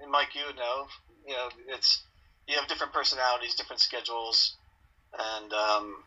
Mike, 0.09 0.33
you 0.33 0.41
know, 0.55 0.87
you 1.27 1.33
know, 1.33 1.49
it's 1.67 2.03
you 2.47 2.55
have 2.55 2.67
different 2.67 2.93
personalities, 2.93 3.53
different 3.55 3.81
schedules, 3.81 4.55
and 5.19 5.53
um, 5.53 6.03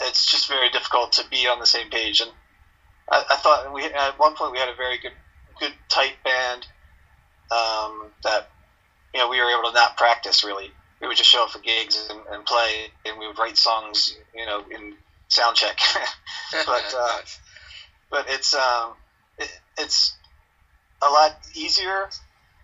it's 0.00 0.30
just 0.30 0.48
very 0.48 0.70
difficult 0.70 1.12
to 1.12 1.28
be 1.28 1.46
on 1.46 1.58
the 1.58 1.66
same 1.66 1.90
page. 1.90 2.20
And 2.20 2.30
I, 3.10 3.24
I 3.30 3.36
thought 3.36 3.72
we 3.72 3.84
at 3.84 4.18
one 4.18 4.34
point 4.34 4.52
we 4.52 4.58
had 4.58 4.68
a 4.68 4.74
very 4.74 4.98
good, 4.98 5.12
good 5.58 5.72
tight 5.88 6.14
band 6.24 6.66
um, 7.50 8.10
that 8.24 8.50
you 9.14 9.20
know 9.20 9.28
we 9.28 9.40
were 9.40 9.50
able 9.50 9.68
to 9.68 9.74
not 9.74 9.96
practice 9.96 10.44
really. 10.44 10.70
We 11.00 11.08
would 11.08 11.16
just 11.16 11.30
show 11.30 11.44
up 11.44 11.50
for 11.50 11.60
gigs 11.60 12.08
and, 12.10 12.20
and 12.30 12.44
play, 12.44 12.88
and 13.06 13.18
we 13.18 13.26
would 13.26 13.38
write 13.38 13.56
songs, 13.56 14.14
you 14.34 14.44
know, 14.44 14.62
in 14.70 14.94
sound 15.28 15.56
check. 15.56 15.78
but 16.66 16.94
uh, 16.96 17.18
but 18.10 18.26
it's 18.28 18.54
um, 18.54 18.92
it, 19.38 19.48
it's 19.78 20.16
a 21.02 21.08
lot 21.08 21.38
easier 21.54 22.08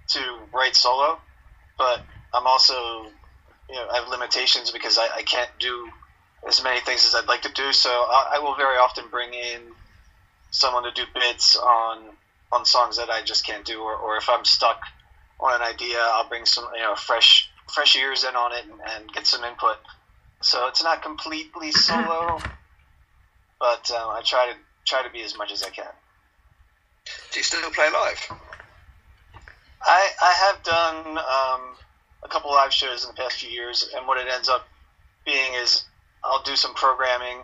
to 0.09 0.39
write 0.53 0.77
solo, 0.77 1.19
but 1.79 2.03
I'm 2.35 2.47
also 2.47 2.75
you 3.69 3.75
know 3.75 3.89
I 3.91 4.01
have 4.01 4.09
limitations 4.09 4.71
because 4.71 4.99
I, 4.99 5.09
I 5.17 5.23
can't 5.23 5.51
do 5.59 5.89
as 6.47 6.63
many 6.63 6.81
things 6.81 7.05
as 7.07 7.15
I'd 7.15 7.29
like 7.29 7.43
to 7.43 7.53
do. 7.53 7.73
So 7.73 7.91
I, 7.91 8.35
I 8.35 8.39
will 8.39 8.55
very 8.55 8.77
often 8.77 9.05
bring 9.11 9.33
in 9.35 9.61
someone 10.51 10.85
to 10.85 10.93
do 10.93 11.05
bits 11.15 11.57
on 11.57 12.17
on 12.53 12.65
songs 12.65 12.97
that 12.99 13.11
I 13.11 13.23
just 13.23 13.45
can't 13.45 13.65
do, 13.65 13.81
or, 13.81 13.97
or 13.97 14.17
if 14.17 14.29
I'm 14.29 14.45
stuck 14.45 14.81
on 15.41 15.61
an 15.61 15.63
idea, 15.63 15.99
I'll 16.01 16.29
bring 16.29 16.47
some 16.47 16.67
you 16.75 16.83
know 16.83 16.95
fresh 16.95 17.51
fresh 17.73 17.97
ears 17.97 18.25
in 18.25 18.37
on 18.37 18.53
it 18.53 18.65
and, 18.65 18.81
and 18.95 19.13
get 19.13 19.27
some 19.27 19.45
input. 19.45 19.77
So 20.43 20.69
it's 20.69 20.83
not 20.83 21.03
completely 21.03 21.73
solo, 21.73 22.39
but 23.61 23.91
um, 23.91 24.11
I 24.11 24.23
try 24.25 24.53
to 24.53 24.59
try 24.87 25.03
to 25.03 25.11
be 25.11 25.23
as 25.23 25.37
much 25.37 25.53
as 25.53 25.63
I 25.63 25.71
can. 25.71 25.87
Do 27.33 27.41
you 27.41 27.45
still 27.45 27.71
play 27.71 27.91
live? 27.91 28.31
I, 29.83 30.09
I 30.21 30.33
have 30.33 30.63
done 30.65 31.19
um, 31.19 31.77
a 32.25 32.29
couple 32.29 32.51
live 32.51 32.73
shows 32.73 33.05
in 33.05 33.11
the 33.11 33.15
past 33.15 33.39
few 33.39 33.51
years, 33.51 33.89
and 33.97 34.07
what 34.07 34.19
it 34.19 34.27
ends 34.33 34.49
up 34.49 34.67
being 35.25 35.55
is 35.55 35.85
I'll 36.31 36.43
do 36.43 36.57
some 36.57 36.75
programming, 36.75 37.39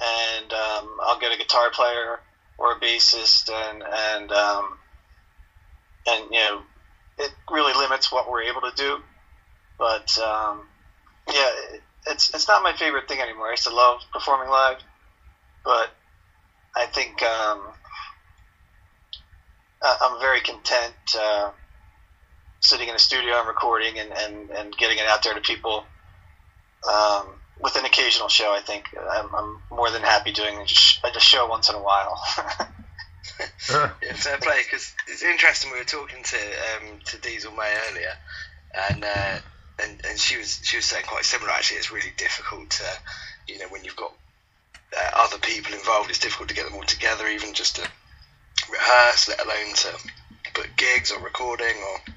and 0.00 0.52
um, 0.52 0.98
I'll 1.02 1.18
get 1.18 1.32
a 1.32 1.38
guitar 1.38 1.70
player 1.70 2.20
or 2.58 2.72
a 2.72 2.80
bassist, 2.80 3.50
and 3.50 3.82
and 3.82 4.32
um, 4.32 4.78
and 6.06 6.24
you 6.30 6.38
know 6.38 6.62
it 7.18 7.30
really 7.50 7.74
limits 7.74 8.12
what 8.12 8.30
we're 8.30 8.42
able 8.42 8.60
to 8.62 8.72
do. 8.76 8.98
But 9.78 10.16
um, 10.18 10.62
yeah, 11.28 11.50
it, 11.72 11.82
it's 12.08 12.34
it's 12.34 12.48
not 12.48 12.62
my 12.62 12.72
favorite 12.74 13.08
thing 13.08 13.20
anymore. 13.20 13.48
I 13.48 13.52
used 13.52 13.64
to 13.64 13.74
love 13.74 14.00
performing 14.12 14.50
live, 14.50 14.78
but 15.64 15.90
I 16.76 16.86
think. 16.86 17.22
Um, 17.22 17.60
I'm 19.84 20.18
very 20.20 20.40
content 20.40 20.94
uh, 21.18 21.50
sitting 22.60 22.88
in 22.88 22.94
a 22.94 22.98
studio 22.98 23.38
and 23.38 23.46
recording 23.46 23.98
and, 23.98 24.10
and, 24.12 24.50
and 24.50 24.76
getting 24.76 24.98
it 24.98 25.06
out 25.06 25.22
there 25.22 25.34
to 25.34 25.40
people. 25.40 25.84
Um, 26.90 27.26
with 27.60 27.76
an 27.76 27.84
occasional 27.84 28.28
show, 28.28 28.54
I 28.54 28.60
think 28.60 28.86
I'm, 28.96 29.28
I'm 29.34 29.62
more 29.70 29.90
than 29.90 30.02
happy 30.02 30.32
doing 30.32 30.58
a 30.58 30.66
sh- 30.66 31.00
a 31.04 31.20
show 31.20 31.46
once 31.48 31.68
in 31.68 31.76
a 31.76 31.82
while. 31.82 32.18
Yeah, 33.70 34.12
fair 34.14 34.38
play. 34.38 34.60
Because 34.64 34.92
it's 35.08 35.22
interesting. 35.22 35.72
We 35.72 35.78
were 35.78 35.84
talking 35.84 36.22
to 36.22 36.36
um, 36.36 36.98
to 37.06 37.18
Diesel 37.18 37.52
May 37.52 37.74
earlier, 37.90 38.14
and 38.90 39.04
uh, 39.04 39.38
and 39.82 40.00
and 40.08 40.18
she 40.18 40.36
was 40.36 40.60
she 40.62 40.76
was 40.76 40.84
saying 40.84 41.04
quite 41.06 41.24
similar. 41.24 41.50
Actually, 41.50 41.78
it's 41.78 41.92
really 41.92 42.12
difficult 42.16 42.70
to, 42.70 42.84
you 43.48 43.58
know, 43.58 43.68
when 43.68 43.84
you've 43.84 43.96
got 43.96 44.12
uh, 44.96 45.10
other 45.16 45.38
people 45.38 45.74
involved, 45.74 46.10
it's 46.10 46.18
difficult 46.18 46.48
to 46.50 46.54
get 46.54 46.66
them 46.66 46.74
all 46.74 46.82
together, 46.84 47.26
even 47.26 47.54
just 47.54 47.76
to 47.76 47.82
rehearse, 48.70 49.28
let 49.28 49.40
alone 49.44 49.74
to 49.74 49.88
put 50.54 50.76
gigs 50.76 51.10
or 51.10 51.22
recording 51.22 51.76
or 51.76 52.13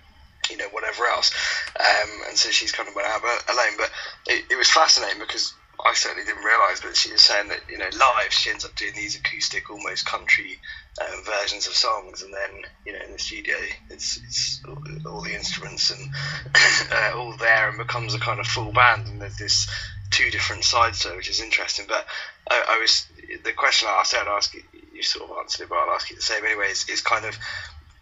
you 0.50 0.58
know 0.58 0.70
whatever 0.70 1.06
else. 1.06 1.34
Um, 1.80 2.10
and 2.30 2.38
so 2.38 2.50
she's 2.50 2.72
kind 2.72 2.90
of 2.90 2.96
went 2.96 3.08
out 3.08 3.22
alone. 3.24 3.78
But 3.78 3.92
it, 4.28 4.46
it 4.52 4.56
was 4.56 4.70
fascinating 4.70 5.20
because 5.20 5.54
I 5.86 5.94
certainly 5.94 6.26
didn't 6.26 6.44
realise. 6.44 6.82
But 6.82 6.96
she 6.96 7.12
was 7.12 7.22
saying 7.22 7.50
that 7.50 7.62
you 7.70 7.78
know 7.78 7.90
live 7.98 8.32
she 8.32 8.50
ends 8.50 8.66
up 8.66 8.76
doing 8.76 8.94
these 8.96 9.16
acoustic, 9.18 9.70
almost 9.70 10.06
country 10.06 10.60
um, 11.02 11.24
versions 11.24 11.68
of 11.68 11.74
songs, 11.74 12.24
and 12.24 12.34
then 12.34 12.64
you 12.86 12.94
know 12.94 13.00
in 13.06 13.12
the 13.12 13.20
studio 13.20 13.56
it's, 13.90 14.18
it's 14.18 14.62
all, 15.06 15.22
the 15.22 15.34
instruments 15.34 15.92
and 15.92 16.10
uh, 16.92 17.18
all 17.18 17.36
there, 17.38 17.70
and 17.70 17.78
becomes 17.78 18.14
a 18.14 18.20
kind 18.20 18.40
of 18.40 18.48
full 18.48 18.72
band. 18.72 19.08
And 19.08 19.22
there's 19.22 19.38
this 19.38 19.68
two 20.10 20.30
different 20.32 20.64
sides 20.64 21.00
to 21.00 21.14
it, 21.14 21.18
which 21.18 21.30
is 21.30 21.42
interesting. 21.42 21.86
But 21.88 22.06
I, 22.50 22.66
I 22.70 22.80
was 22.80 23.08
the 23.44 23.54
question 23.54 23.88
I 23.90 24.00
asked, 24.00 24.16
I'd 24.16 24.28
ask 24.28 24.54
you, 24.54 24.64
you 24.94 25.04
sort 25.04 25.30
of 25.30 25.38
answered 25.38 25.64
it, 25.64 25.70
but 25.70 25.78
I'll 25.78 25.94
ask 25.94 26.10
you 26.10 26.16
the 26.16 26.22
same 26.22 26.44
anyway. 26.44 26.70
Is 26.70 27.02
kind 27.02 27.26
of 27.26 27.38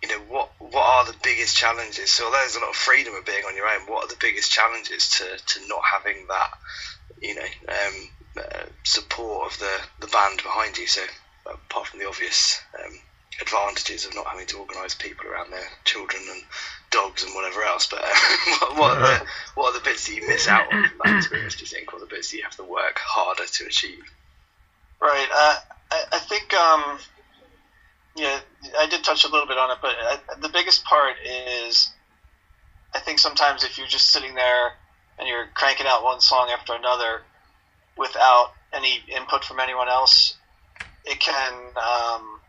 you 0.01 0.09
know 0.09 0.23
what 0.29 0.51
what 0.71 0.83
are 0.83 1.05
the 1.05 1.17
biggest 1.23 1.55
challenges? 1.55 2.11
So 2.11 2.29
there's 2.31 2.55
a 2.55 2.59
lot 2.59 2.69
of 2.69 2.75
freedom 2.75 3.13
of 3.15 3.25
being 3.25 3.43
on 3.45 3.55
your 3.55 3.67
own, 3.67 3.87
what 3.87 4.05
are 4.05 4.07
the 4.07 4.19
biggest 4.19 4.51
challenges 4.51 5.09
to, 5.17 5.25
to 5.37 5.67
not 5.67 5.81
having 5.91 6.25
that 6.27 6.49
you 7.21 7.35
know 7.35 7.49
um, 7.69 8.09
uh, 8.37 8.65
support 8.83 9.51
of 9.51 9.59
the 9.59 9.79
the 10.01 10.07
band 10.07 10.37
behind 10.37 10.77
you? 10.77 10.87
So 10.87 11.01
apart 11.45 11.87
from 11.87 11.99
the 11.99 12.07
obvious 12.07 12.59
um, 12.83 12.93
advantages 13.41 14.05
of 14.05 14.15
not 14.15 14.27
having 14.27 14.47
to 14.47 14.57
organise 14.57 14.95
people 14.95 15.27
around 15.27 15.51
their 15.51 15.67
children 15.83 16.21
and 16.31 16.41
dogs 16.91 17.23
and 17.23 17.33
whatever 17.35 17.63
else, 17.63 17.87
but 17.87 18.01
uh, 18.03 18.07
what, 18.59 18.77
what, 18.77 18.97
are 18.97 18.99
the, 18.99 19.25
what 19.55 19.69
are 19.69 19.79
the 19.79 19.83
bits 19.83 20.07
that 20.07 20.15
you 20.15 20.27
miss 20.27 20.47
out 20.47 20.71
on 20.73 20.87
from 20.87 20.99
that 21.03 21.17
experience? 21.17 21.55
Do 21.55 21.61
you 21.61 21.67
think, 21.67 21.93
or 21.93 21.99
the 21.99 22.05
bits 22.05 22.31
that 22.31 22.37
you 22.37 22.43
have 22.43 22.55
to 22.55 22.63
work 22.63 22.99
harder 22.99 23.45
to 23.45 23.65
achieve? 23.65 24.03
Right. 25.01 25.27
Uh, 25.33 25.55
I, 25.91 26.03
I 26.13 26.19
think, 26.19 26.53
um, 26.53 26.99
yeah, 28.15 28.39
I 28.77 28.87
did 28.87 29.03
touch 29.03 29.23
a 29.25 29.29
little 29.29 29.47
bit 29.47 29.57
on 29.57 29.71
it, 29.71 29.77
but 29.81 29.95
I, 29.97 30.17
the 30.41 30.49
biggest 30.49 30.83
part 30.85 31.15
is 31.25 31.89
I 32.95 32.99
think 32.99 33.19
sometimes 33.19 33.63
if 33.63 33.77
you're 33.77 33.87
just 33.87 34.09
sitting 34.11 34.35
there 34.35 34.71
and 35.19 35.27
you're 35.27 35.47
cranking 35.53 35.85
out 35.87 36.03
one 36.03 36.21
song 36.21 36.49
after 36.49 36.73
another 36.73 37.21
without 37.97 38.51
any 38.73 39.01
input 39.13 39.43
from 39.43 39.59
anyone 39.59 39.89
else, 39.89 40.33
it 41.03 41.19
can, 41.19 41.53
um, 41.75 42.39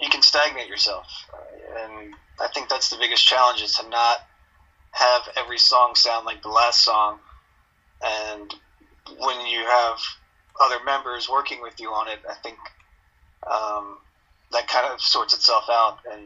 you 0.00 0.08
can 0.08 0.22
stagnate 0.22 0.68
yourself. 0.68 1.06
And 1.78 2.14
I 2.40 2.48
think 2.48 2.68
that's 2.68 2.90
the 2.90 2.96
biggest 2.96 3.26
challenge 3.26 3.62
is 3.62 3.74
to 3.76 3.88
not 3.88 4.18
have 4.92 5.22
every 5.36 5.58
song 5.58 5.94
sound 5.94 6.24
like 6.24 6.42
the 6.42 6.48
last 6.48 6.82
song. 6.82 7.18
And 8.02 8.54
when 9.18 9.46
you 9.46 9.64
have 9.66 9.98
other 10.60 10.82
members 10.84 11.28
working 11.28 11.60
with 11.60 11.78
you 11.78 11.90
on 11.90 12.08
it, 12.08 12.20
I 12.28 12.34
think 12.34 12.58
um, 13.50 13.98
that 14.54 14.68
kind 14.68 14.86
of 14.92 15.00
sorts 15.00 15.34
itself 15.34 15.64
out, 15.70 15.98
and 16.10 16.22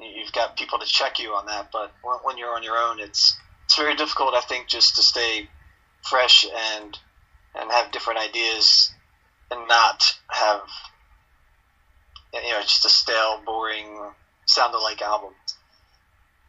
you've 0.00 0.32
got 0.32 0.56
people 0.56 0.78
to 0.78 0.86
check 0.86 1.18
you 1.18 1.30
on 1.30 1.46
that. 1.46 1.68
But 1.72 1.92
when, 2.24 2.38
you're 2.38 2.54
on 2.54 2.62
your 2.62 2.76
own, 2.76 3.00
it's 3.00 3.36
it's 3.64 3.76
very 3.76 3.96
difficult, 3.96 4.34
I 4.34 4.40
think, 4.40 4.68
just 4.68 4.96
to 4.96 5.02
stay 5.02 5.48
fresh 6.02 6.44
and 6.44 6.96
and 7.54 7.70
have 7.70 7.92
different 7.92 8.20
ideas 8.20 8.92
and 9.50 9.66
not 9.68 10.02
have 10.30 10.60
you 12.32 12.52
know 12.52 12.60
just 12.62 12.84
a 12.84 12.88
stale, 12.88 13.40
boring, 13.44 14.12
sound 14.46 14.74
alike 14.74 15.02
album. 15.02 15.32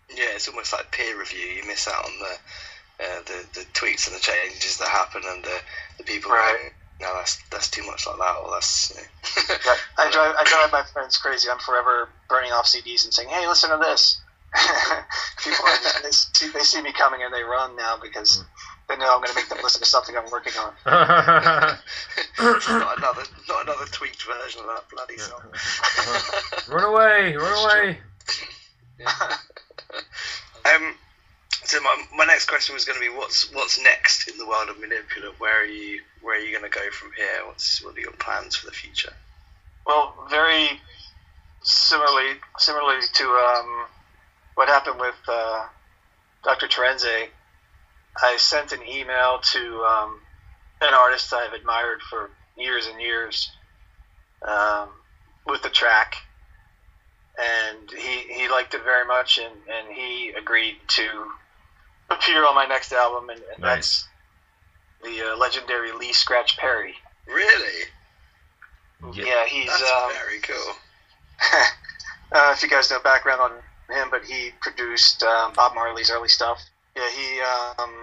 Yeah, 0.09 0.35
it's 0.35 0.47
almost 0.47 0.73
like 0.73 0.91
peer 0.91 1.17
review. 1.17 1.39
You 1.39 1.67
miss 1.67 1.87
out 1.87 2.05
on 2.05 2.11
the 2.19 2.37
uh, 3.03 3.21
the, 3.25 3.59
the 3.59 3.65
tweaks 3.73 4.07
and 4.07 4.15
the 4.15 4.21
changes 4.21 4.77
that 4.77 4.87
happen, 4.87 5.21
and 5.25 5.43
the, 5.43 5.57
the 5.97 6.03
people 6.03 6.31
Right. 6.31 6.55
going, 6.57 6.71
no, 7.01 7.13
that's 7.17 7.43
that's 7.51 7.69
too 7.69 7.85
much 7.85 8.07
like 8.07 8.17
that, 8.17 8.35
or 8.43 8.51
that's 8.51 8.91
you 8.91 9.01
know. 9.01 9.55
Right. 9.65 9.79
I 9.97 10.11
drive 10.11 10.35
I 10.39 10.43
drive 10.45 10.71
my 10.71 10.83
friends 10.83 11.17
crazy. 11.17 11.49
I'm 11.49 11.59
forever 11.59 12.09
burning 12.29 12.51
off 12.51 12.65
CDs 12.65 13.03
and 13.03 13.13
saying, 13.13 13.29
"Hey, 13.29 13.47
listen 13.47 13.69
to 13.69 13.77
this." 13.77 14.21
People 15.43 15.65
are 15.65 15.75
just, 15.83 16.03
they, 16.03 16.11
see, 16.11 16.53
they 16.53 16.63
see 16.63 16.81
me 16.81 16.93
coming 16.93 17.21
and 17.21 17.33
they 17.33 17.43
run 17.43 17.75
now 17.75 17.97
because 18.01 18.45
they 18.87 18.95
know 18.95 19.13
I'm 19.13 19.19
going 19.19 19.29
to 19.29 19.35
make 19.35 19.49
them 19.49 19.57
listen 19.61 19.81
to 19.81 19.87
something 19.87 20.15
I'm 20.15 20.31
working 20.31 20.53
on. 20.57 20.73
not 20.85 21.77
another, 22.97 23.23
not 23.49 23.63
another 23.63 23.85
tweaked 23.91 24.23
version 24.23 24.61
of 24.61 24.67
that 24.67 24.89
bloody 24.89 25.17
song. 25.17 25.41
run 26.69 26.85
away, 26.85 27.35
run 27.35 27.65
away. 27.65 27.99
Um, 30.65 30.95
so 31.65 31.81
my, 31.81 32.03
my 32.15 32.25
next 32.25 32.45
question 32.45 32.73
was 32.73 32.85
going 32.85 32.99
to 32.99 33.05
be 33.05 33.15
what's 33.15 33.51
what's 33.53 33.81
next 33.81 34.27
in 34.27 34.37
the 34.37 34.47
world 34.47 34.69
of 34.69 34.77
Manipulant? 34.77 35.39
Where 35.39 35.61
are 35.61 35.65
you 35.65 36.01
where 36.21 36.37
are 36.37 36.41
you 36.41 36.51
going 36.57 36.69
to 36.69 36.75
go 36.75 36.89
from 36.91 37.11
here? 37.17 37.45
What's 37.45 37.83
what 37.83 37.95
are 37.97 37.99
your 37.99 38.11
plans 38.13 38.55
for 38.55 38.67
the 38.67 38.71
future? 38.71 39.13
Well, 39.85 40.13
very 40.29 40.79
similarly, 41.61 42.33
similarly 42.57 43.01
to 43.13 43.23
um, 43.23 43.85
what 44.55 44.67
happened 44.67 44.99
with 44.99 45.15
uh, 45.27 45.65
Dr. 46.43 46.67
Terenzi, 46.67 47.27
I 48.21 48.37
sent 48.37 48.71
an 48.71 48.81
email 48.87 49.39
to 49.39 49.83
um, 49.83 50.21
an 50.81 50.93
artist 50.93 51.33
I've 51.33 51.53
admired 51.53 52.01
for 52.01 52.29
years 52.57 52.87
and 52.87 53.01
years 53.01 53.51
um, 54.47 54.89
with 55.45 55.61
the 55.63 55.69
track, 55.69 56.15
and 57.37 57.91
he, 57.91 58.33
he 58.33 58.47
liked 58.47 58.73
it 58.73 58.83
very 58.83 59.05
much, 59.05 59.39
and, 59.39 59.53
and 59.69 59.93
he 59.93 60.29
agreed 60.29 60.77
to 60.87 61.31
appear 62.09 62.45
on 62.45 62.55
my 62.55 62.65
next 62.65 62.91
album, 62.91 63.29
and, 63.29 63.41
and 63.53 63.61
Nice. 63.61 64.07
that's 65.01 65.15
the 65.17 65.33
uh, 65.33 65.37
legendary 65.37 65.91
Lee 65.91 66.13
Scratch 66.13 66.57
Perry. 66.57 66.95
Really? 67.27 67.85
Yeah, 69.13 69.45
he's 69.45 69.67
That's 69.67 69.91
um, 69.91 70.11
very 70.13 70.39
cool. 70.39 70.73
uh, 72.31 72.53
if 72.55 72.63
you 72.63 72.69
guys 72.69 72.89
know 72.89 72.99
background 72.99 73.41
on 73.41 73.51
him, 73.95 74.07
but 74.09 74.23
he 74.23 74.51
produced 74.61 75.21
um, 75.23 75.53
Bob 75.53 75.75
Marley's 75.75 76.09
early 76.09 76.29
stuff. 76.29 76.59
Yeah, 76.95 77.09
he 77.11 77.41
um, 77.41 77.93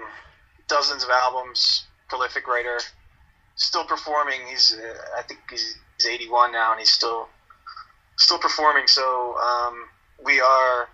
dozens 0.68 1.02
of 1.02 1.10
albums, 1.10 1.84
prolific 2.08 2.46
writer, 2.46 2.78
still 3.56 3.84
performing. 3.84 4.40
He's 4.48 4.74
uh, 4.74 5.18
I 5.18 5.22
think 5.22 5.40
he's, 5.50 5.76
he's 5.98 6.06
81 6.06 6.52
now, 6.52 6.72
and 6.72 6.78
he's 6.78 6.92
still 6.92 7.28
still 8.16 8.38
performing. 8.38 8.86
So 8.86 9.36
um, 9.38 9.88
we 10.24 10.40
are. 10.40 10.88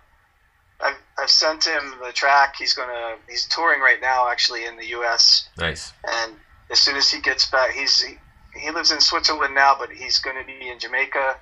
I've, 0.81 0.95
I've 1.17 1.29
sent 1.29 1.65
him 1.65 1.95
the 2.03 2.11
track. 2.11 2.55
He's 2.57 2.73
gonna. 2.73 3.17
He's 3.27 3.45
touring 3.47 3.81
right 3.81 3.99
now, 4.01 4.29
actually, 4.29 4.65
in 4.65 4.77
the 4.77 4.87
U.S. 4.87 5.49
Nice. 5.57 5.93
And 6.07 6.33
as 6.71 6.79
soon 6.79 6.95
as 6.95 7.11
he 7.11 7.21
gets 7.21 7.49
back, 7.49 7.71
he's 7.71 8.01
he, 8.01 8.15
he 8.59 8.71
lives 8.71 8.91
in 8.91 9.01
Switzerland 9.01 9.55
now, 9.55 9.75
but 9.77 9.89
he's 9.91 10.19
going 10.19 10.37
to 10.37 10.45
be 10.45 10.69
in 10.69 10.79
Jamaica 10.79 11.35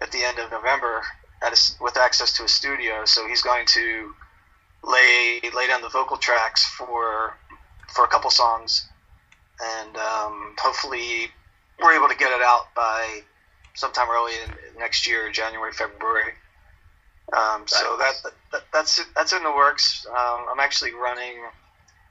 at 0.00 0.12
the 0.12 0.22
end 0.22 0.38
of 0.38 0.50
November 0.50 1.02
at 1.42 1.52
a 1.52 1.82
with 1.82 1.96
access 1.96 2.32
to 2.34 2.44
a 2.44 2.48
studio. 2.48 3.04
So 3.04 3.26
he's 3.26 3.42
going 3.42 3.66
to 3.66 4.12
lay 4.84 5.40
lay 5.54 5.66
down 5.66 5.82
the 5.82 5.88
vocal 5.88 6.16
tracks 6.16 6.64
for 6.64 7.36
for 7.94 8.04
a 8.04 8.08
couple 8.08 8.30
songs, 8.30 8.86
and 9.62 9.96
um, 9.96 10.54
hopefully 10.58 11.28
we're 11.80 11.94
able 11.94 12.08
to 12.08 12.16
get 12.16 12.32
it 12.32 12.42
out 12.42 12.74
by 12.74 13.20
sometime 13.74 14.08
early 14.10 14.32
in 14.44 14.78
next 14.78 15.06
year, 15.06 15.30
January, 15.30 15.72
February. 15.72 16.32
Um, 17.36 17.64
so 17.66 17.96
that, 17.98 18.14
that 18.52 18.62
that's 18.72 19.04
that's 19.14 19.32
in 19.32 19.42
the 19.42 19.52
works. 19.52 20.06
Um, 20.08 20.46
I'm 20.50 20.60
actually 20.60 20.94
running. 20.94 21.34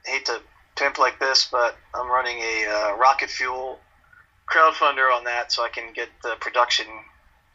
I 0.06 0.10
hate 0.10 0.26
to 0.26 0.40
pimp 0.76 0.98
like 0.98 1.18
this, 1.18 1.48
but 1.50 1.76
I'm 1.94 2.08
running 2.08 2.38
a 2.38 2.66
uh, 2.66 2.96
rocket 2.96 3.30
fuel 3.30 3.80
crowdfunder 4.48 5.12
on 5.14 5.24
that, 5.24 5.52
so 5.52 5.64
I 5.64 5.68
can 5.68 5.92
get 5.92 6.08
the 6.22 6.36
production 6.40 6.86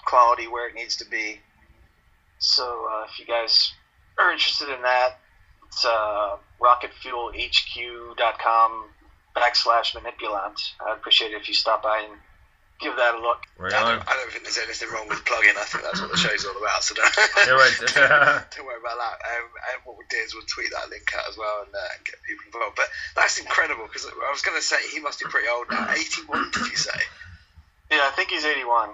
quality 0.06 0.48
where 0.48 0.68
it 0.68 0.76
needs 0.76 0.98
to 0.98 1.06
be. 1.06 1.40
So 2.40 2.88
uh, 2.92 3.06
if 3.10 3.18
you 3.20 3.26
guys 3.26 3.72
are 4.20 4.32
interested 4.32 4.68
in 4.70 4.82
that, 4.82 5.20
it's 5.68 5.86
uh, 5.86 6.36
rocketfuelhq.com 6.62 8.86
backslash 9.36 9.96
manipulant. 9.96 10.74
I'd 10.86 10.98
appreciate 10.98 11.32
it 11.32 11.42
if 11.42 11.48
you 11.48 11.54
stop 11.54 11.84
by 11.84 12.06
and 12.10 12.20
give 12.80 12.96
that 12.96 13.16
a 13.16 13.22
look. 13.22 13.44
Right 13.58 13.74
I, 13.74 13.80
don't, 13.80 14.04
I 14.08 14.14
don't 14.14 14.32
think 14.32 14.44
there's 14.44 14.60
anything 14.60 14.90
wrong 14.90 15.08
with 15.08 15.24
plugging. 15.26 15.56
I 15.58 15.66
think 15.66 15.84
that's 15.84 16.02
what 16.02 16.12
the 16.12 16.18
show's 16.18 16.46
all 16.46 16.58
about. 16.58 16.84
So 16.84 16.96
don't, 16.96 17.08
Yeah, 17.48 17.58
right. 17.58 17.76
don't 18.56 18.66
worry 18.66 18.80
about 18.80 18.98
that. 18.98 19.18
Um, 19.24 19.48
and 19.72 19.78
what 19.86 19.98
we'll 19.98 20.10
do 20.10 20.18
is 20.18 20.34
we'll 20.34 20.48
tweet 20.50 20.72
that 20.72 20.90
link 20.90 21.08
out 21.16 21.30
as 21.30 21.38
well 21.38 21.64
and, 21.66 21.74
uh, 21.74 21.94
get 22.04 22.20
people 22.28 22.46
involved. 22.52 22.76
But 22.76 22.90
that's 23.16 23.40
incredible 23.40 23.86
because 23.88 24.06
I 24.06 24.32
was 24.32 24.42
going 24.42 24.58
to 24.58 24.66
say 24.66 24.78
he 24.92 25.00
must 25.00 25.20
be 25.20 25.26
pretty 25.30 25.48
old 25.48 25.70
now. 25.70 25.88
81, 25.92 26.52
did 26.52 26.68
you 26.68 26.80
say? 26.80 27.00
Yeah, 27.92 28.04
I 28.04 28.12
think 28.16 28.30
he's 28.32 28.46
81. 28.46 28.90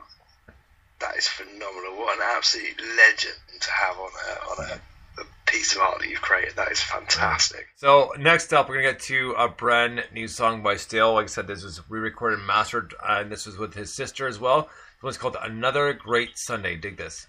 That 0.99 1.15
is 1.15 1.27
phenomenal. 1.27 1.95
What 1.95 2.17
an 2.17 2.23
absolute 2.35 2.75
legend 2.75 3.39
to 3.61 3.71
have 3.71 3.95
on 3.95 4.11
a, 4.11 4.31
on 4.51 4.57
a, 4.67 4.73
a 4.75 4.79
piece 5.49 5.75
of 5.75 5.81
art 5.81 5.99
that 5.99 6.09
you've 6.09 6.21
created. 6.21 6.55
That 6.55 6.71
is 6.71 6.79
fantastic. 6.79 7.67
So 7.75 8.11
next 8.17 8.53
up, 8.53 8.69
we're 8.69 8.81
gonna 8.81 8.93
get 8.93 9.01
to 9.01 9.33
a 9.37 9.47
brand 9.47 10.03
new 10.13 10.27
song 10.27 10.61
by 10.61 10.75
Still. 10.75 11.13
Like 11.13 11.25
I 11.25 11.27
said, 11.27 11.47
this 11.47 11.63
was 11.63 11.81
re-recorded 11.89 12.39
and 12.39 12.47
mastered, 12.47 12.93
and 13.03 13.31
this 13.31 13.45
was 13.45 13.57
with 13.57 13.73
his 13.73 13.93
sister 13.93 14.27
as 14.27 14.39
well. 14.39 14.63
This 14.63 15.03
one's 15.03 15.17
called 15.17 15.37
"Another 15.41 15.93
Great 15.93 16.37
Sunday." 16.37 16.75
Dig 16.75 16.97
this. 16.97 17.27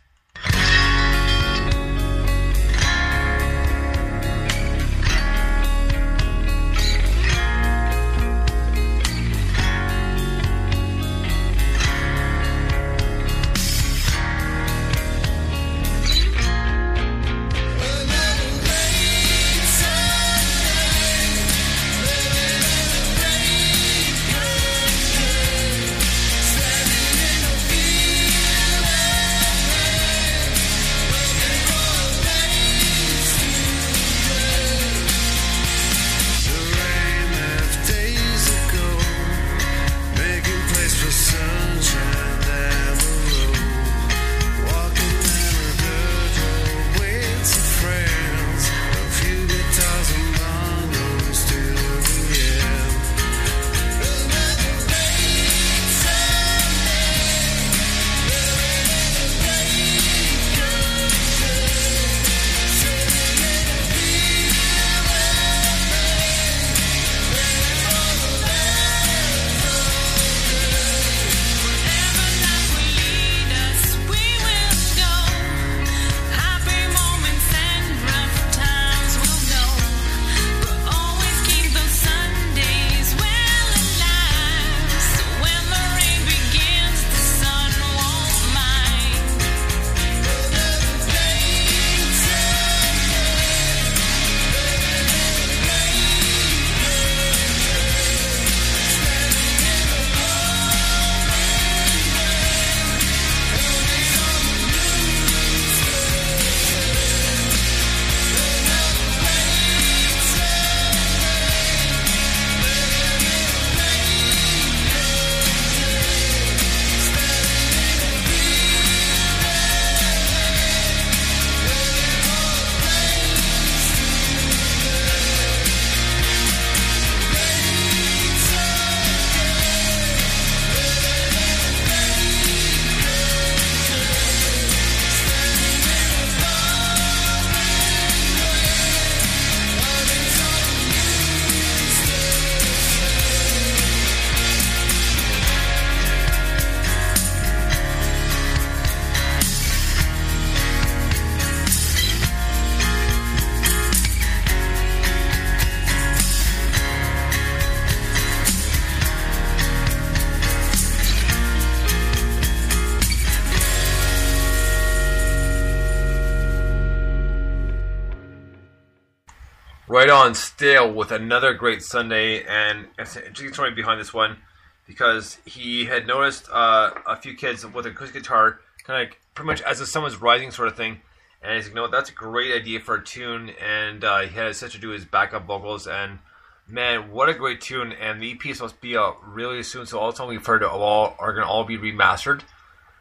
Right 170.00 170.08
on 170.08 170.34
still 170.34 170.90
with 170.90 171.12
another 171.12 171.52
great 171.52 171.82
Sunday, 171.82 172.42
and 172.44 172.86
interesting 172.98 173.52
story 173.52 173.70
behind 173.70 174.00
this 174.00 174.14
one 174.14 174.38
because 174.86 175.36
he 175.44 175.84
had 175.84 176.06
noticed 176.06 176.48
uh, 176.50 176.90
a 177.06 177.16
few 177.16 177.34
kids 177.34 177.66
with 177.66 177.84
a 177.84 177.90
acoustic 177.90 178.22
guitar, 178.22 178.60
kind 178.82 179.02
of 179.02 179.08
like 179.10 179.20
pretty 179.34 179.46
much 179.46 179.60
as 179.60 179.78
the 179.78 179.84
sun 179.84 180.02
was 180.02 180.16
rising, 180.16 180.50
sort 180.52 180.68
of 180.68 180.74
thing. 180.74 181.02
And 181.42 181.54
he's 181.54 181.66
like, 181.66 181.74
"No, 181.74 181.86
that's 181.86 182.08
a 182.08 182.14
great 182.14 182.54
idea 182.54 182.80
for 182.80 182.94
a 182.94 183.04
tune." 183.04 183.50
And 183.62 184.02
uh, 184.02 184.20
he 184.20 184.34
had 184.34 184.56
such 184.56 184.72
to 184.72 184.78
do 184.78 184.88
his 184.88 185.04
backup 185.04 185.44
vocals, 185.44 185.86
and 185.86 186.20
man, 186.66 187.10
what 187.10 187.28
a 187.28 187.34
great 187.34 187.60
tune! 187.60 187.92
And 187.92 188.22
the 188.22 188.32
EP 188.32 188.46
is 188.46 188.56
supposed 188.56 188.76
to 188.76 188.80
be 188.80 188.96
out 188.96 189.18
really 189.22 189.62
soon, 189.62 189.84
so 189.84 189.98
all 189.98 190.12
the 190.12 190.16
time 190.16 190.28
we've 190.28 190.46
heard 190.46 190.62
all 190.62 191.14
are 191.18 191.34
going 191.34 191.44
to 191.44 191.52
all 191.52 191.64
be 191.64 191.76
remastered. 191.76 192.40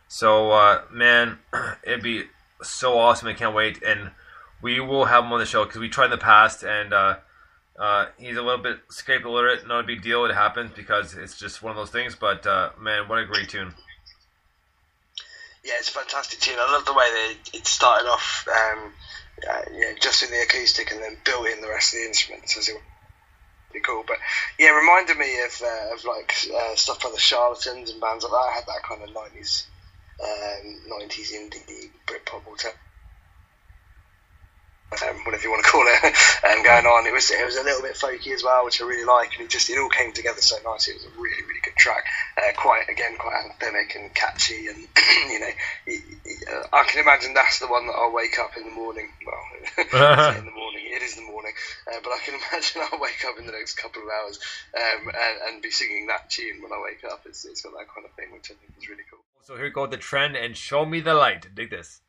So, 0.09 0.51
uh, 0.51 0.81
man, 0.91 1.39
it'd 1.83 2.03
be 2.03 2.25
so 2.61 2.99
awesome! 2.99 3.29
I 3.29 3.33
can't 3.35 3.55
wait, 3.55 3.81
and 3.83 4.11
we 4.61 4.79
will 4.79 5.05
have 5.05 5.23
him 5.23 5.33
on 5.33 5.39
the 5.39 5.45
show 5.45 5.65
because 5.65 5.79
we 5.79 5.89
tried 5.89 6.05
in 6.05 6.11
the 6.11 6.17
past, 6.17 6.63
and 6.63 6.93
uh, 6.93 7.17
uh, 7.77 8.07
he's 8.17 8.37
a 8.37 8.41
little 8.41 8.61
bit 8.61 8.87
Skype 8.89 9.23
illiterate. 9.23 9.67
Not 9.67 9.81
a 9.81 9.87
big 9.87 10.01
deal; 10.01 10.25
it 10.25 10.33
happens 10.33 10.71
because 10.75 11.15
it's 11.15 11.37
just 11.37 11.61
one 11.61 11.71
of 11.71 11.77
those 11.77 11.91
things. 11.91 12.15
But 12.15 12.45
uh, 12.45 12.71
man, 12.79 13.07
what 13.07 13.19
a 13.19 13.25
great 13.25 13.49
tune! 13.49 13.73
Yeah, 15.63 15.73
it's 15.79 15.89
a 15.89 15.93
fantastic 15.93 16.39
tune. 16.39 16.57
I 16.59 16.71
love 16.71 16.85
the 16.85 16.93
way 16.93 17.05
that 17.05 17.49
it, 17.53 17.67
started 17.67 18.07
off, 18.07 18.47
um, 18.47 18.93
uh, 19.49 19.61
yeah, 19.73 19.93
just 19.99 20.21
with 20.21 20.31
the 20.31 20.41
acoustic 20.41 20.91
and 20.91 21.01
then 21.01 21.17
built 21.25 21.47
in 21.47 21.61
the 21.61 21.69
rest 21.69 21.93
of 21.93 21.99
the 21.99 22.05
instruments. 22.05 22.57
As 22.57 22.69
it 22.69 22.77
pretty 23.69 23.83
cool. 23.83 24.03
But 24.05 24.17
yeah, 24.57 24.69
reminded 24.69 25.17
me 25.17 25.41
of 25.43 25.61
uh, 25.61 25.93
of 25.93 26.03
like 26.05 26.33
uh, 26.53 26.75
stuff 26.75 27.01
by 27.01 27.11
the 27.11 27.19
Charlatans 27.19 27.91
and 27.91 28.01
bands 28.01 28.23
like 28.23 28.31
that. 28.31 28.37
I 28.37 28.55
had 28.55 28.65
that 28.65 28.83
kind 28.83 29.03
of 29.03 29.13
nineties 29.13 29.67
um, 30.23 30.81
nineties 30.87 31.33
indie 31.33 31.89
Britpop 32.07 32.45
alternative. 32.47 32.79
Um, 34.89 35.21
whatever 35.23 35.43
you 35.43 35.51
want 35.51 35.63
to 35.63 35.69
call 35.69 35.85
it, 35.85 36.01
um, 36.49 36.63
going 36.63 36.85
on. 36.89 37.05
It 37.05 37.13
was 37.13 37.29
it 37.29 37.45
was 37.45 37.57
a 37.57 37.63
little 37.63 37.81
bit 37.81 37.93
folky 37.93 38.33
as 38.33 38.43
well, 38.43 38.65
which 38.65 38.81
I 38.81 38.85
really 38.85 39.05
like, 39.05 39.33
and 39.37 39.45
it 39.45 39.49
just 39.49 39.69
it 39.69 39.77
all 39.77 39.89
came 39.89 40.13
together 40.13 40.41
so 40.41 40.57
nicely. 40.65 40.93
It 40.93 41.05
was 41.05 41.05
a 41.05 41.21
really 41.21 41.43
really 41.45 41.61
good 41.63 41.77
track, 41.77 42.05
uh, 42.37 42.53
quite 42.57 42.89
again 42.89 43.15
quite 43.17 43.37
anthemic 43.45 43.95
and 43.95 44.13
catchy, 44.15 44.65
and 44.65 44.77
you 45.29 45.39
know 45.39 45.53
it, 45.85 46.01
it, 46.25 46.49
uh, 46.49 46.65
I 46.73 46.85
can 46.85 47.01
imagine 47.01 47.35
that's 47.35 47.59
the 47.59 47.67
one 47.67 47.85
that 47.85 47.93
I'll 47.93 48.13
wake 48.13 48.39
up 48.39 48.57
in 48.57 48.65
the 48.65 48.71
morning. 48.73 49.09
Well, 49.25 49.43
in 49.77 50.45
the 50.45 50.51
morning, 50.57 50.83
it 50.89 51.03
is 51.03 51.15
the 51.15 51.21
morning, 51.21 51.53
uh, 51.87 51.99
but 52.03 52.09
I 52.09 52.19
can 52.25 52.33
imagine 52.33 52.81
I'll 52.91 52.99
wake 52.99 53.23
up 53.29 53.37
in 53.37 53.45
the 53.45 53.53
next 53.53 53.75
couple 53.75 54.01
of 54.01 54.09
hours 54.09 54.39
um, 54.73 55.07
and, 55.07 55.53
and 55.53 55.61
be 55.61 55.69
singing 55.69 56.07
that 56.07 56.29
tune 56.29 56.61
when 56.61 56.71
I 56.71 56.81
wake 56.83 57.05
up. 57.05 57.21
It's, 57.25 57.45
it's 57.45 57.61
got 57.61 57.73
that 57.77 57.93
kind 57.93 58.05
of 58.05 58.13
thing, 58.13 58.33
which 58.33 58.49
I 58.49 58.55
think 58.55 58.73
is 58.77 58.89
really 58.89 59.03
cool. 59.09 59.19
So 59.43 59.55
here 59.55 59.65
we 59.65 59.69
go 59.69 59.87
the 59.87 59.97
trend 59.97 60.35
and 60.35 60.57
show 60.57 60.85
me 60.85 60.99
the 60.99 61.13
light. 61.13 61.53
Dig 61.53 61.69
this. 61.69 62.01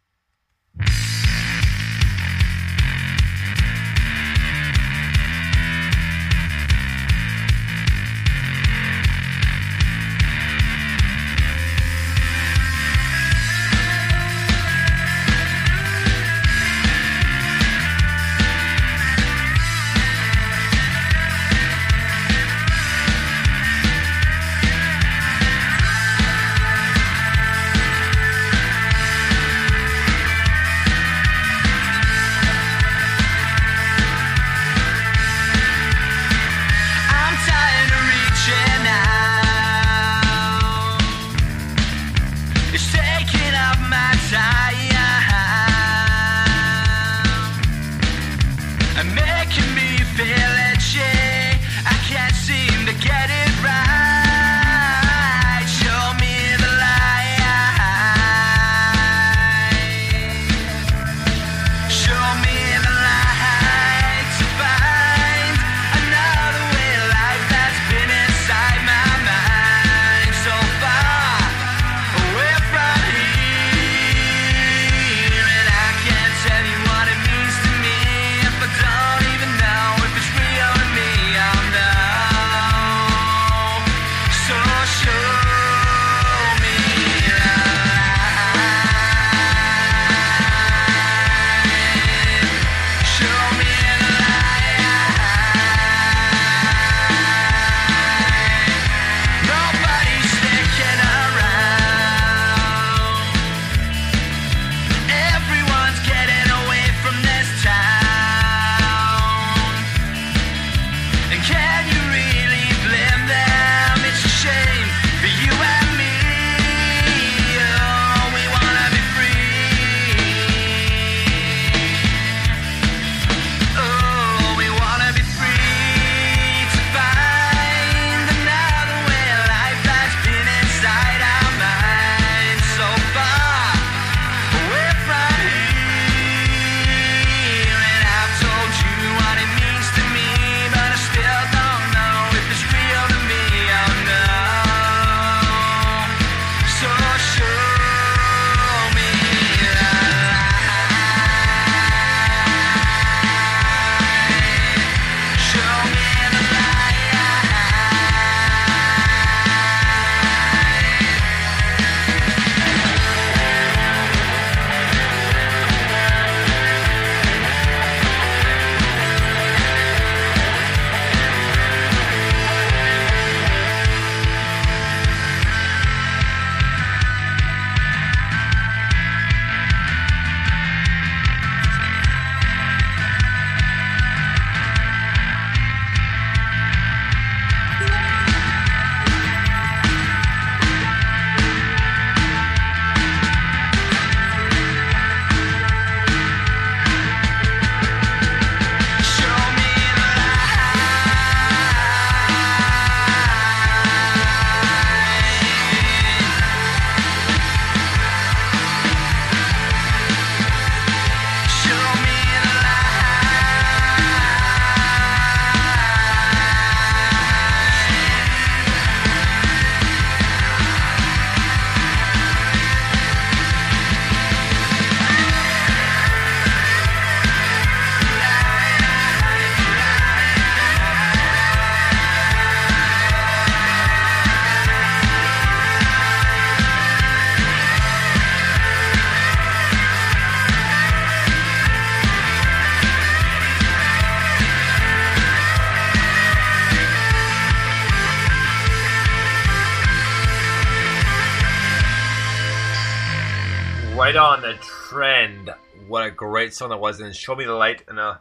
Great 256.40 256.54
song 256.54 256.70
that 256.70 256.80
was. 256.80 257.00
And 257.00 257.14
Show 257.14 257.36
Me 257.36 257.44
the 257.44 257.52
Light. 257.52 257.82
And 257.86 258.00
uh, 258.00 258.16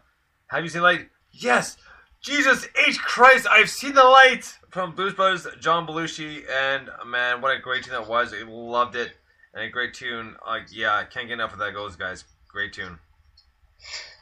have 0.47 0.61
you 0.61 0.69
seen 0.69 0.81
light? 0.81 1.07
Yes. 1.31 1.77
Jesus 2.19 2.67
H. 2.85 2.99
Christ, 2.99 3.47
I've 3.49 3.69
seen 3.69 3.93
the 3.93 4.03
light 4.03 4.43
from 4.71 4.93
Blues 4.93 5.13
Brothers, 5.13 5.47
John 5.61 5.87
Belushi. 5.87 6.43
And 6.51 6.89
man, 7.07 7.39
what 7.39 7.55
a 7.55 7.59
great 7.61 7.85
tune 7.85 7.93
that 7.93 8.09
was. 8.09 8.33
I 8.33 8.43
loved 8.45 8.97
it. 8.97 9.13
And 9.53 9.63
a 9.63 9.69
great 9.69 9.93
tune. 9.93 10.35
Uh, 10.45 10.59
yeah, 10.69 10.95
I 10.95 11.05
can't 11.05 11.29
get 11.29 11.35
enough 11.35 11.53
of 11.53 11.59
that 11.59 11.73
goes, 11.73 11.95
guys. 11.95 12.25
Great 12.49 12.73
tune. 12.73 12.99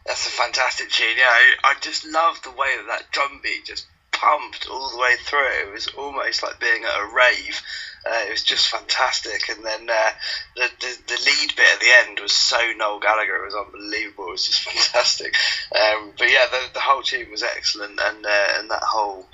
That's 0.06 0.28
a 0.28 0.30
fantastic 0.30 0.91
tune. 0.91 1.18
Yeah, 1.18 1.24
I, 1.26 1.56
I 1.64 1.74
just 1.82 2.06
love 2.06 2.39
the 2.43 2.52
way 2.52 2.78
that 2.78 2.86
that 2.88 3.12
drum 3.12 3.39
beat 3.41 3.66
just 3.66 3.88
pumped 4.12 4.68
all 4.70 4.91
the 4.91 4.98
way 4.98 5.16
through. 5.26 5.39
It 5.64 5.74
was 5.74 5.88
almost 5.98 6.43
like 6.43 6.60
being 6.60 6.84
at 6.84 7.02
a 7.02 7.12
rave. 7.16 7.64
Uh, 8.10 8.28
it 8.28 8.32
was 8.32 8.43
just 8.43 8.70
fantastic. 8.70 9.49
And 9.49 9.66
then 9.66 9.89
uh, 9.89 10.12
the, 10.55 10.70
the 10.80 10.97
the 11.08 11.22
lead 11.26 11.55
bit 11.55 11.74
at 11.74 11.80
the 11.80 11.91
end 12.08 12.20
was 12.20 12.32
so 12.32 12.58
Noel 12.78 12.99
Gallagher. 12.99 13.36
It 13.36 13.45
was 13.45 13.55
unbelievable. 13.55 14.28
It 14.30 14.32
was 14.32 14.45
just 14.47 14.62
fantastic. 14.70 15.36
Um, 15.76 16.14
but 16.18 16.30
yeah, 16.30 16.45
the, 16.49 16.62
the 16.74 16.80
whole 16.80 17.01
team 17.01 17.30
was 17.32 17.43
excellent, 17.43 17.99
and 18.01 18.26
uh, 18.26 18.47
and 18.60 18.72
that 18.72 18.84
whole 18.84 19.28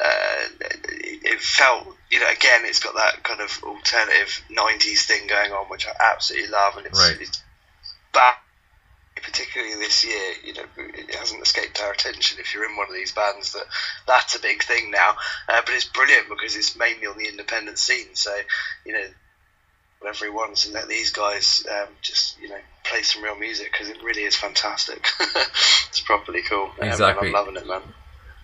uh, 0.00 0.44
it, 0.60 1.20
it 1.24 1.40
felt 1.40 1.86
you 2.10 2.20
know 2.20 2.30
again 2.30 2.62
it's 2.64 2.80
got 2.80 2.94
that 2.94 3.22
kind 3.24 3.40
of 3.40 3.60
alternative 3.64 4.42
'90s 4.50 5.02
thing 5.06 5.26
going 5.26 5.52
on, 5.52 5.66
which 5.66 5.86
I 5.86 6.12
absolutely 6.12 6.50
love, 6.50 6.76
and 6.76 6.86
it's, 6.86 6.98
Right. 7.00 7.20
it's 7.20 7.42
back 8.12 8.42
particularly 9.30 9.74
this 9.76 10.04
year, 10.04 10.32
you 10.44 10.54
know, 10.54 10.64
it 10.76 11.14
hasn't 11.14 11.42
escaped 11.42 11.80
our 11.82 11.92
attention 11.92 12.38
if 12.40 12.54
you're 12.54 12.68
in 12.68 12.76
one 12.76 12.88
of 12.88 12.94
these 12.94 13.12
bands 13.12 13.52
that 13.52 13.64
that's 14.06 14.34
a 14.34 14.40
big 14.40 14.62
thing 14.62 14.90
now. 14.90 15.10
Uh, 15.48 15.60
but 15.64 15.74
it's 15.74 15.84
brilliant 15.84 16.28
because 16.28 16.56
it's 16.56 16.76
mainly 16.76 17.06
on 17.06 17.16
the 17.16 17.28
independent 17.28 17.78
scene. 17.78 18.14
So, 18.14 18.34
you 18.84 18.92
know, 18.92 19.04
whatever 20.00 20.24
he 20.24 20.30
wants 20.30 20.64
and 20.64 20.74
let 20.74 20.88
these 20.88 21.12
guys 21.12 21.64
um, 21.70 21.88
just, 22.02 22.40
you 22.40 22.48
know, 22.48 22.58
play 22.84 23.02
some 23.02 23.22
real 23.22 23.38
music 23.38 23.70
because 23.72 23.88
it 23.88 24.02
really 24.02 24.22
is 24.22 24.36
fantastic. 24.36 25.06
it's 25.88 26.00
properly 26.00 26.42
cool. 26.48 26.70
Um, 26.80 26.88
Exactly. 26.88 27.28
I'm 27.28 27.34
loving 27.34 27.56
it, 27.56 27.66
man. 27.66 27.82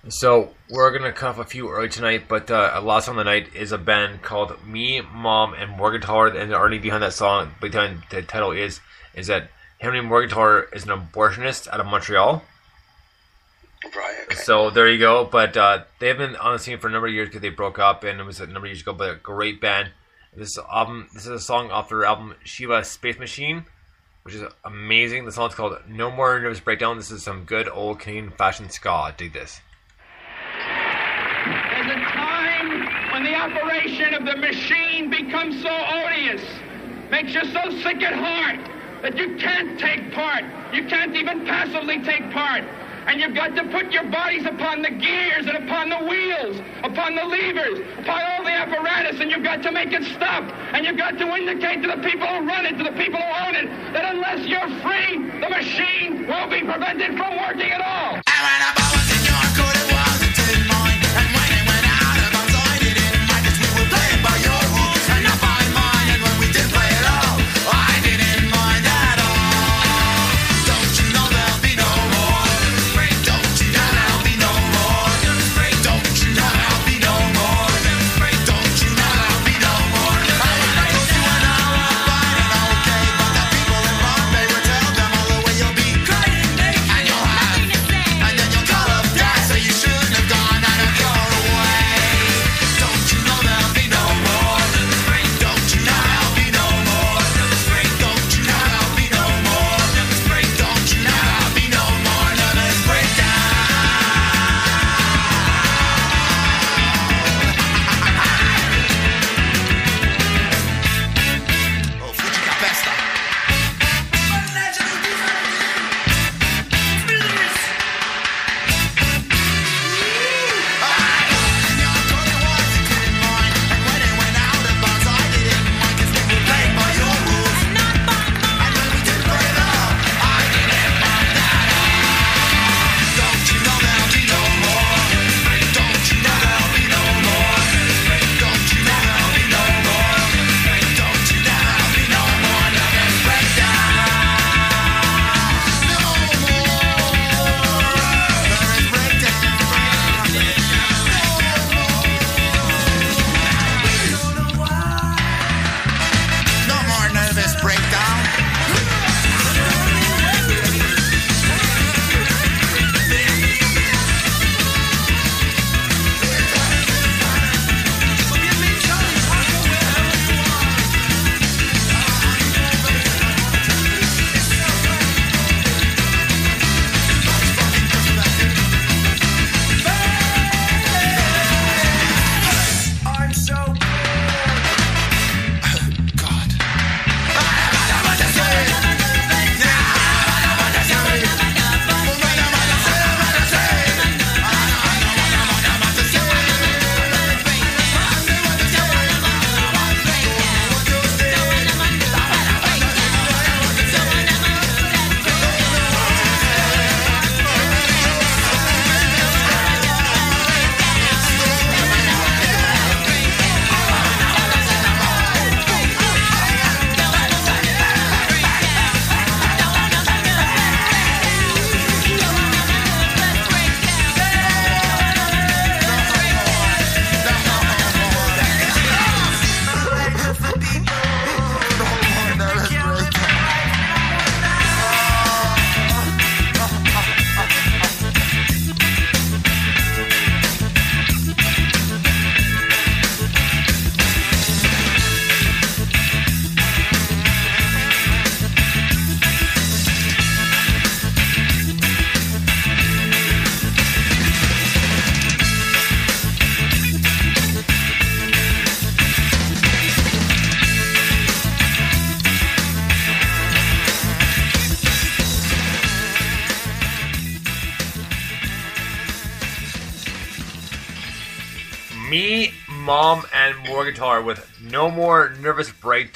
So 0.09 0.55
we're 0.70 0.97
gonna 0.97 1.12
cut 1.12 1.30
off 1.30 1.39
a 1.41 1.45
few 1.45 1.68
early 1.68 1.89
tonight, 1.89 2.28
but 2.28 2.49
uh, 2.49 2.80
last 2.84 3.09
on 3.09 3.16
the 3.16 3.24
night 3.24 3.57
is 3.57 3.72
a 3.72 3.78
band 3.78 4.22
called 4.22 4.64
Me, 4.64 5.01
Mom, 5.01 5.53
and 5.55 5.72
Morgentaler, 5.72 6.41
and 6.41 6.53
the 6.53 6.55
already 6.55 6.78
behind 6.78 7.03
that 7.03 7.12
song, 7.12 7.57
behind 7.61 8.05
the 8.11 8.22
title 8.22 8.53
is 8.53 8.78
is 9.16 9.26
that 9.26 9.51
Henry 9.87 10.01
Morgentaler 10.01 10.66
is 10.74 10.82
an 10.82 10.91
abortionist 10.91 11.68
out 11.68 11.78
of 11.78 11.87
Montreal. 11.87 12.43
Right, 13.84 14.16
okay. 14.24 14.34
So 14.34 14.68
there 14.68 14.89
you 14.89 14.99
go. 14.99 15.28
But 15.30 15.57
uh, 15.57 15.84
they've 16.01 16.18
been 16.18 16.34
on 16.34 16.55
the 16.55 16.59
scene 16.59 16.80
for 16.80 16.89
a 16.89 16.91
number 16.91 17.07
of 17.07 17.14
years 17.14 17.28
because 17.28 17.41
they 17.41 17.51
broke 17.51 17.78
up, 17.78 18.03
and 18.03 18.18
it 18.18 18.24
was 18.24 18.41
a 18.41 18.47
number 18.47 18.66
of 18.66 18.72
years 18.72 18.80
ago. 18.80 18.93
But 18.93 19.11
a 19.11 19.14
great 19.14 19.61
band. 19.61 19.91
This 20.34 20.59
album, 20.59 21.07
this 21.14 21.22
is 21.22 21.30
a 21.30 21.39
song 21.39 21.70
off 21.70 21.89
their 21.89 22.05
album 22.05 22.34
Shiva 22.43 22.82
Space 22.82 23.16
Machine, 23.20 23.64
which 24.24 24.34
is 24.34 24.43
amazing. 24.64 25.24
The 25.24 25.30
song's 25.30 25.55
called 25.55 25.78
No 25.89 26.11
More 26.11 26.41
Nervous 26.41 26.59
Breakdown. 26.59 26.97
This 26.97 27.12
is 27.12 27.22
some 27.22 27.45
good 27.45 27.68
old 27.68 28.01
Canadian 28.01 28.32
fashion 28.32 28.68
ska. 28.68 29.14
Dig 29.16 29.34
this. 29.34 29.61
There's 31.70 31.93
a 31.93 32.01
time 32.11 33.12
when 33.12 33.22
the 33.22 33.37
operation 33.37 34.14
of 34.14 34.24
the 34.24 34.37
machine 34.37 35.11
becomes 35.11 35.62
so 35.62 35.70
odious, 35.70 36.43
makes 37.09 37.32
you 37.32 37.45
so 37.53 37.70
sick 37.82 38.03
at 38.03 38.14
heart 38.14 38.76
that 39.03 39.16
you 39.16 39.36
can't 39.36 39.78
take 39.78 40.12
part. 40.12 40.44
You 40.72 40.84
can't 40.86 41.14
even 41.14 41.47
passively 41.47 42.03
take 42.03 42.30
part. 42.32 42.64
And 43.07 43.20
you've 43.20 43.34
got 43.34 43.55
to 43.55 43.62
put 43.70 43.92
your 43.92 44.03
bodies 44.11 44.44
upon 44.47 44.82
the 44.82 44.90
gears 44.90 45.47
and 45.47 45.57
upon 45.62 45.90
the 45.90 45.99
wheels, 46.11 46.59
upon 46.82 47.14
the 47.14 47.22
levers, 47.22 47.78
upon 48.03 48.20
all 48.20 48.42
the 48.42 48.51
apparatus, 48.51 49.20
and 49.20 49.30
you've 49.30 49.44
got 49.44 49.62
to 49.62 49.70
make 49.70 49.92
it 49.92 50.03
stop. 50.16 50.42
And 50.74 50.84
you've 50.84 50.99
got 50.99 51.16
to 51.18 51.26
indicate 51.36 51.82
to 51.82 51.88
the 51.88 52.03
people 52.03 52.26
who 52.26 52.44
run 52.44 52.66
it, 52.66 52.76
to 52.78 52.84
the 52.84 52.97
people 52.99 53.20
who 53.22 53.47
own 53.47 53.55
it, 53.55 53.66
that 53.94 54.12
unless 54.12 54.44
you're 54.44 54.68
free, 54.82 55.22
the 55.38 55.49
machine 55.49 56.26
will 56.26 56.36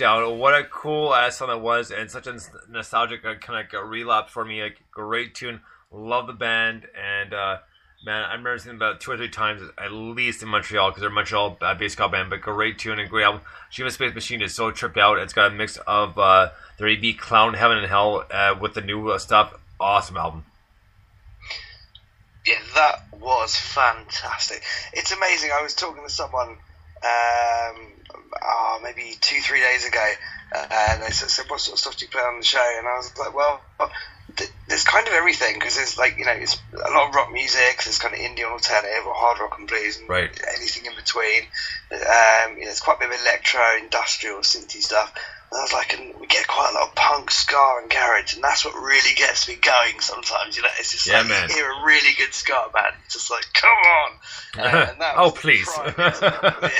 Breakdown. 0.00 0.38
What 0.38 0.58
a 0.58 0.64
cool 0.64 1.14
ass 1.14 1.36
song 1.36 1.48
that 1.48 1.60
was, 1.60 1.90
and 1.90 2.10
such 2.10 2.26
a 2.26 2.38
nostalgic 2.70 3.22
uh, 3.22 3.34
kind 3.34 3.68
of 3.70 3.88
relapse 3.90 4.32
for 4.32 4.46
me. 4.46 4.62
Like, 4.62 4.82
great 4.90 5.34
tune. 5.34 5.60
Love 5.92 6.26
the 6.26 6.32
band, 6.32 6.86
and 6.96 7.34
uh, 7.34 7.58
man, 8.06 8.24
I 8.24 8.30
remember 8.30 8.56
seeing 8.56 8.76
about 8.76 9.02
two 9.02 9.10
or 9.10 9.18
three 9.18 9.28
times 9.28 9.60
at 9.76 9.92
least 9.92 10.42
in 10.42 10.48
Montreal 10.48 10.88
because 10.88 11.02
they're 11.02 11.10
a 11.10 11.12
Montreal 11.12 11.58
uh, 11.60 11.74
bass 11.74 11.92
ska 11.92 12.08
band. 12.08 12.30
But 12.30 12.40
great 12.40 12.78
tune 12.78 12.98
and 12.98 13.10
great 13.10 13.24
album. 13.24 13.42
Shiva 13.68 13.90
Space 13.90 14.14
Machine 14.14 14.40
is 14.40 14.54
so 14.54 14.70
tripped 14.70 14.96
out. 14.96 15.18
It's 15.18 15.34
got 15.34 15.52
a 15.52 15.54
mix 15.54 15.76
of 15.86 16.18
uh, 16.18 16.48
their 16.78 16.96
Clown 17.18 17.52
Heaven 17.52 17.76
and 17.76 17.86
Hell 17.86 18.24
uh, 18.30 18.54
with 18.58 18.72
the 18.72 18.80
new 18.80 19.10
uh, 19.10 19.18
stuff. 19.18 19.52
Awesome 19.78 20.16
album. 20.16 20.46
Yeah, 22.46 22.54
that 22.74 23.02
was 23.20 23.54
fantastic. 23.54 24.62
It's 24.94 25.12
amazing. 25.12 25.50
I 25.52 25.62
was 25.62 25.74
talking 25.74 26.02
to 26.02 26.10
someone, 26.10 26.56
um, 27.04 27.76
oh, 28.42 28.80
maybe 28.82 29.16
two, 29.20 29.40
three 29.40 29.60
days 29.60 29.86
ago, 29.86 30.12
uh, 30.54 30.66
and 30.70 31.02
they 31.02 31.10
said, 31.10 31.30
said, 31.30 31.46
"What 31.48 31.60
sort 31.60 31.74
of 31.74 31.80
stuff 31.80 31.96
do 31.96 32.04
you 32.04 32.10
play 32.10 32.22
on 32.22 32.38
the 32.38 32.44
show?" 32.44 32.74
And 32.78 32.86
I 32.88 32.96
was 32.96 33.12
like, 33.18 33.34
"Well, 33.34 33.60
th- 34.36 34.50
there's 34.68 34.84
kind 34.84 35.06
of 35.06 35.14
everything 35.14 35.54
because 35.54 35.76
there's 35.76 35.98
like 35.98 36.16
you 36.18 36.24
know, 36.24 36.32
it's 36.32 36.56
a 36.72 36.90
lot 36.90 37.08
of 37.08 37.14
rock 37.14 37.32
music. 37.32 37.82
There's 37.84 37.98
kind 37.98 38.14
of 38.14 38.20
indie 38.20 38.44
alternative 38.44 39.06
or 39.06 39.14
hard 39.14 39.40
rock 39.40 39.56
and 39.58 39.68
blues, 39.68 39.98
and 39.98 40.08
Right. 40.08 40.30
anything 40.56 40.86
in 40.86 40.94
between. 40.94 41.42
Um, 41.92 42.56
you 42.58 42.64
know, 42.64 42.70
it's 42.70 42.80
quite 42.80 42.96
a 42.96 43.00
bit 43.00 43.14
of 43.14 43.20
electro, 43.20 43.62
industrial, 43.78 44.40
synthy 44.40 44.82
stuff." 44.82 45.12
I 45.52 45.62
was 45.62 45.72
like, 45.72 45.92
and 45.98 46.14
we 46.20 46.28
get 46.28 46.46
quite 46.46 46.70
a 46.70 46.74
lot 46.78 46.90
of 46.90 46.94
punk, 46.94 47.32
ska, 47.32 47.78
and 47.82 47.90
garage, 47.90 48.34
and 48.34 48.44
that's 48.44 48.64
what 48.64 48.74
really 48.74 49.14
gets 49.16 49.48
me 49.48 49.56
going. 49.56 49.98
Sometimes, 50.00 50.56
you 50.56 50.62
know, 50.62 50.68
it's 50.78 50.92
just 50.92 51.08
Yeah, 51.08 51.18
like 51.22 51.28
man. 51.28 51.48
you 51.48 51.56
hear 51.56 51.72
a 51.72 51.82
really 51.84 52.14
good 52.16 52.32
ska 52.32 52.66
band, 52.72 52.94
it's 53.04 53.14
just 53.14 53.30
like, 53.32 53.44
come 53.52 53.68
on. 53.70 54.10
Uh, 54.58 54.86
and 54.92 55.00
that 55.00 55.14
oh, 55.16 55.32
please. 55.32 55.66
that, 55.74 55.96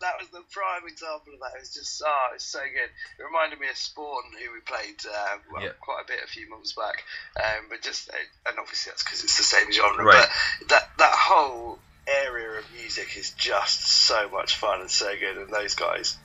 that 0.00 0.14
was 0.18 0.28
the 0.32 0.42
prime 0.50 0.86
example 0.88 1.34
of 1.34 1.40
that. 1.40 1.56
It 1.56 1.60
was 1.60 1.74
just, 1.74 2.02
oh, 2.04 2.28
it's 2.34 2.44
so 2.44 2.60
good. 2.60 2.88
It 3.18 3.22
reminded 3.22 3.60
me 3.60 3.68
of 3.68 3.76
Spawn, 3.76 4.22
who 4.32 4.52
we 4.52 4.60
played 4.60 4.96
uh, 5.06 5.36
well, 5.52 5.62
Yeah. 5.62 5.72
quite 5.80 6.02
a 6.04 6.08
bit 6.08 6.20
a 6.24 6.26
few 6.26 6.48
months 6.48 6.72
back. 6.72 7.04
Um, 7.36 7.66
but 7.68 7.82
just, 7.82 8.08
uh, 8.08 8.14
and 8.48 8.58
obviously 8.58 8.90
that's 8.92 9.04
because 9.04 9.22
it's 9.24 9.36
the 9.36 9.42
same 9.44 9.70
genre. 9.72 10.04
Right. 10.04 10.28
But 10.60 10.68
that 10.70 10.90
that 10.98 11.12
whole 11.14 11.78
area 12.08 12.58
of 12.58 12.64
music 12.74 13.16
is 13.16 13.30
just 13.32 13.82
so 13.86 14.28
much 14.30 14.56
fun 14.56 14.80
and 14.80 14.90
so 14.90 15.12
good. 15.18 15.36
And 15.36 15.52
those 15.52 15.74
guys 15.74 16.16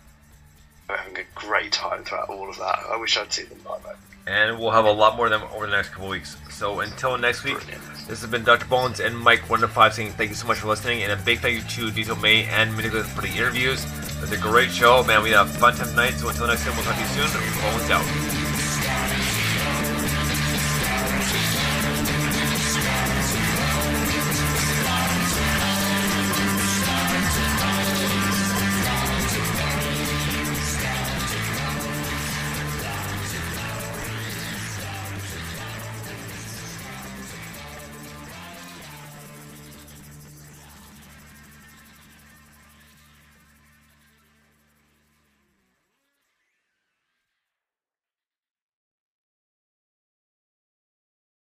are 0.89 0.97
having 0.97 1.17
a 1.17 1.23
great 1.33 1.71
time 1.71 2.03
throughout 2.03 2.29
all 2.29 2.49
of 2.49 2.57
that. 2.57 2.79
I 2.91 2.97
wish 2.97 3.17
I'd 3.17 3.31
seen 3.31 3.47
them 3.49 3.59
live. 3.65 3.97
and 4.27 4.59
we'll 4.59 4.71
have 4.71 4.85
a 4.85 4.91
lot 4.91 5.15
more 5.17 5.27
of 5.27 5.31
them 5.31 5.43
over 5.53 5.65
the 5.67 5.71
next 5.75 5.89
couple 5.89 6.09
weeks. 6.09 6.35
So 6.49 6.79
until 6.79 7.17
next 7.17 7.43
week, 7.43 7.57
this 8.07 8.21
has 8.21 8.29
been 8.29 8.43
Dr. 8.43 8.65
Bones 8.65 8.99
and 8.99 9.17
Mike 9.17 9.49
Wonder 9.49 9.67
Five 9.67 9.93
saying 9.93 10.11
thank 10.11 10.29
you 10.29 10.35
so 10.35 10.47
much 10.47 10.57
for 10.59 10.67
listening, 10.67 11.03
and 11.03 11.11
a 11.11 11.17
big 11.17 11.39
thank 11.39 11.55
you 11.55 11.85
to 11.87 11.91
Diesel 11.91 12.15
May 12.17 12.45
and 12.45 12.71
Minigo 12.73 13.03
for 13.03 13.21
the 13.21 13.29
interviews. 13.29 13.83
It's 14.21 14.31
a 14.31 14.37
great 14.37 14.71
show, 14.71 15.03
man. 15.03 15.21
We 15.23 15.31
had 15.31 15.45
a 15.45 15.49
fun 15.49 15.75
time 15.75 15.89
tonight. 15.89 16.11
So 16.11 16.29
until 16.29 16.47
next 16.47 16.63
time, 16.63 16.75
we'll 16.75 16.85
talk 16.85 16.95
to 16.95 17.01
you 17.01 17.27
soon. 17.27 17.61
Bones 17.61 17.89
out. 17.91 18.34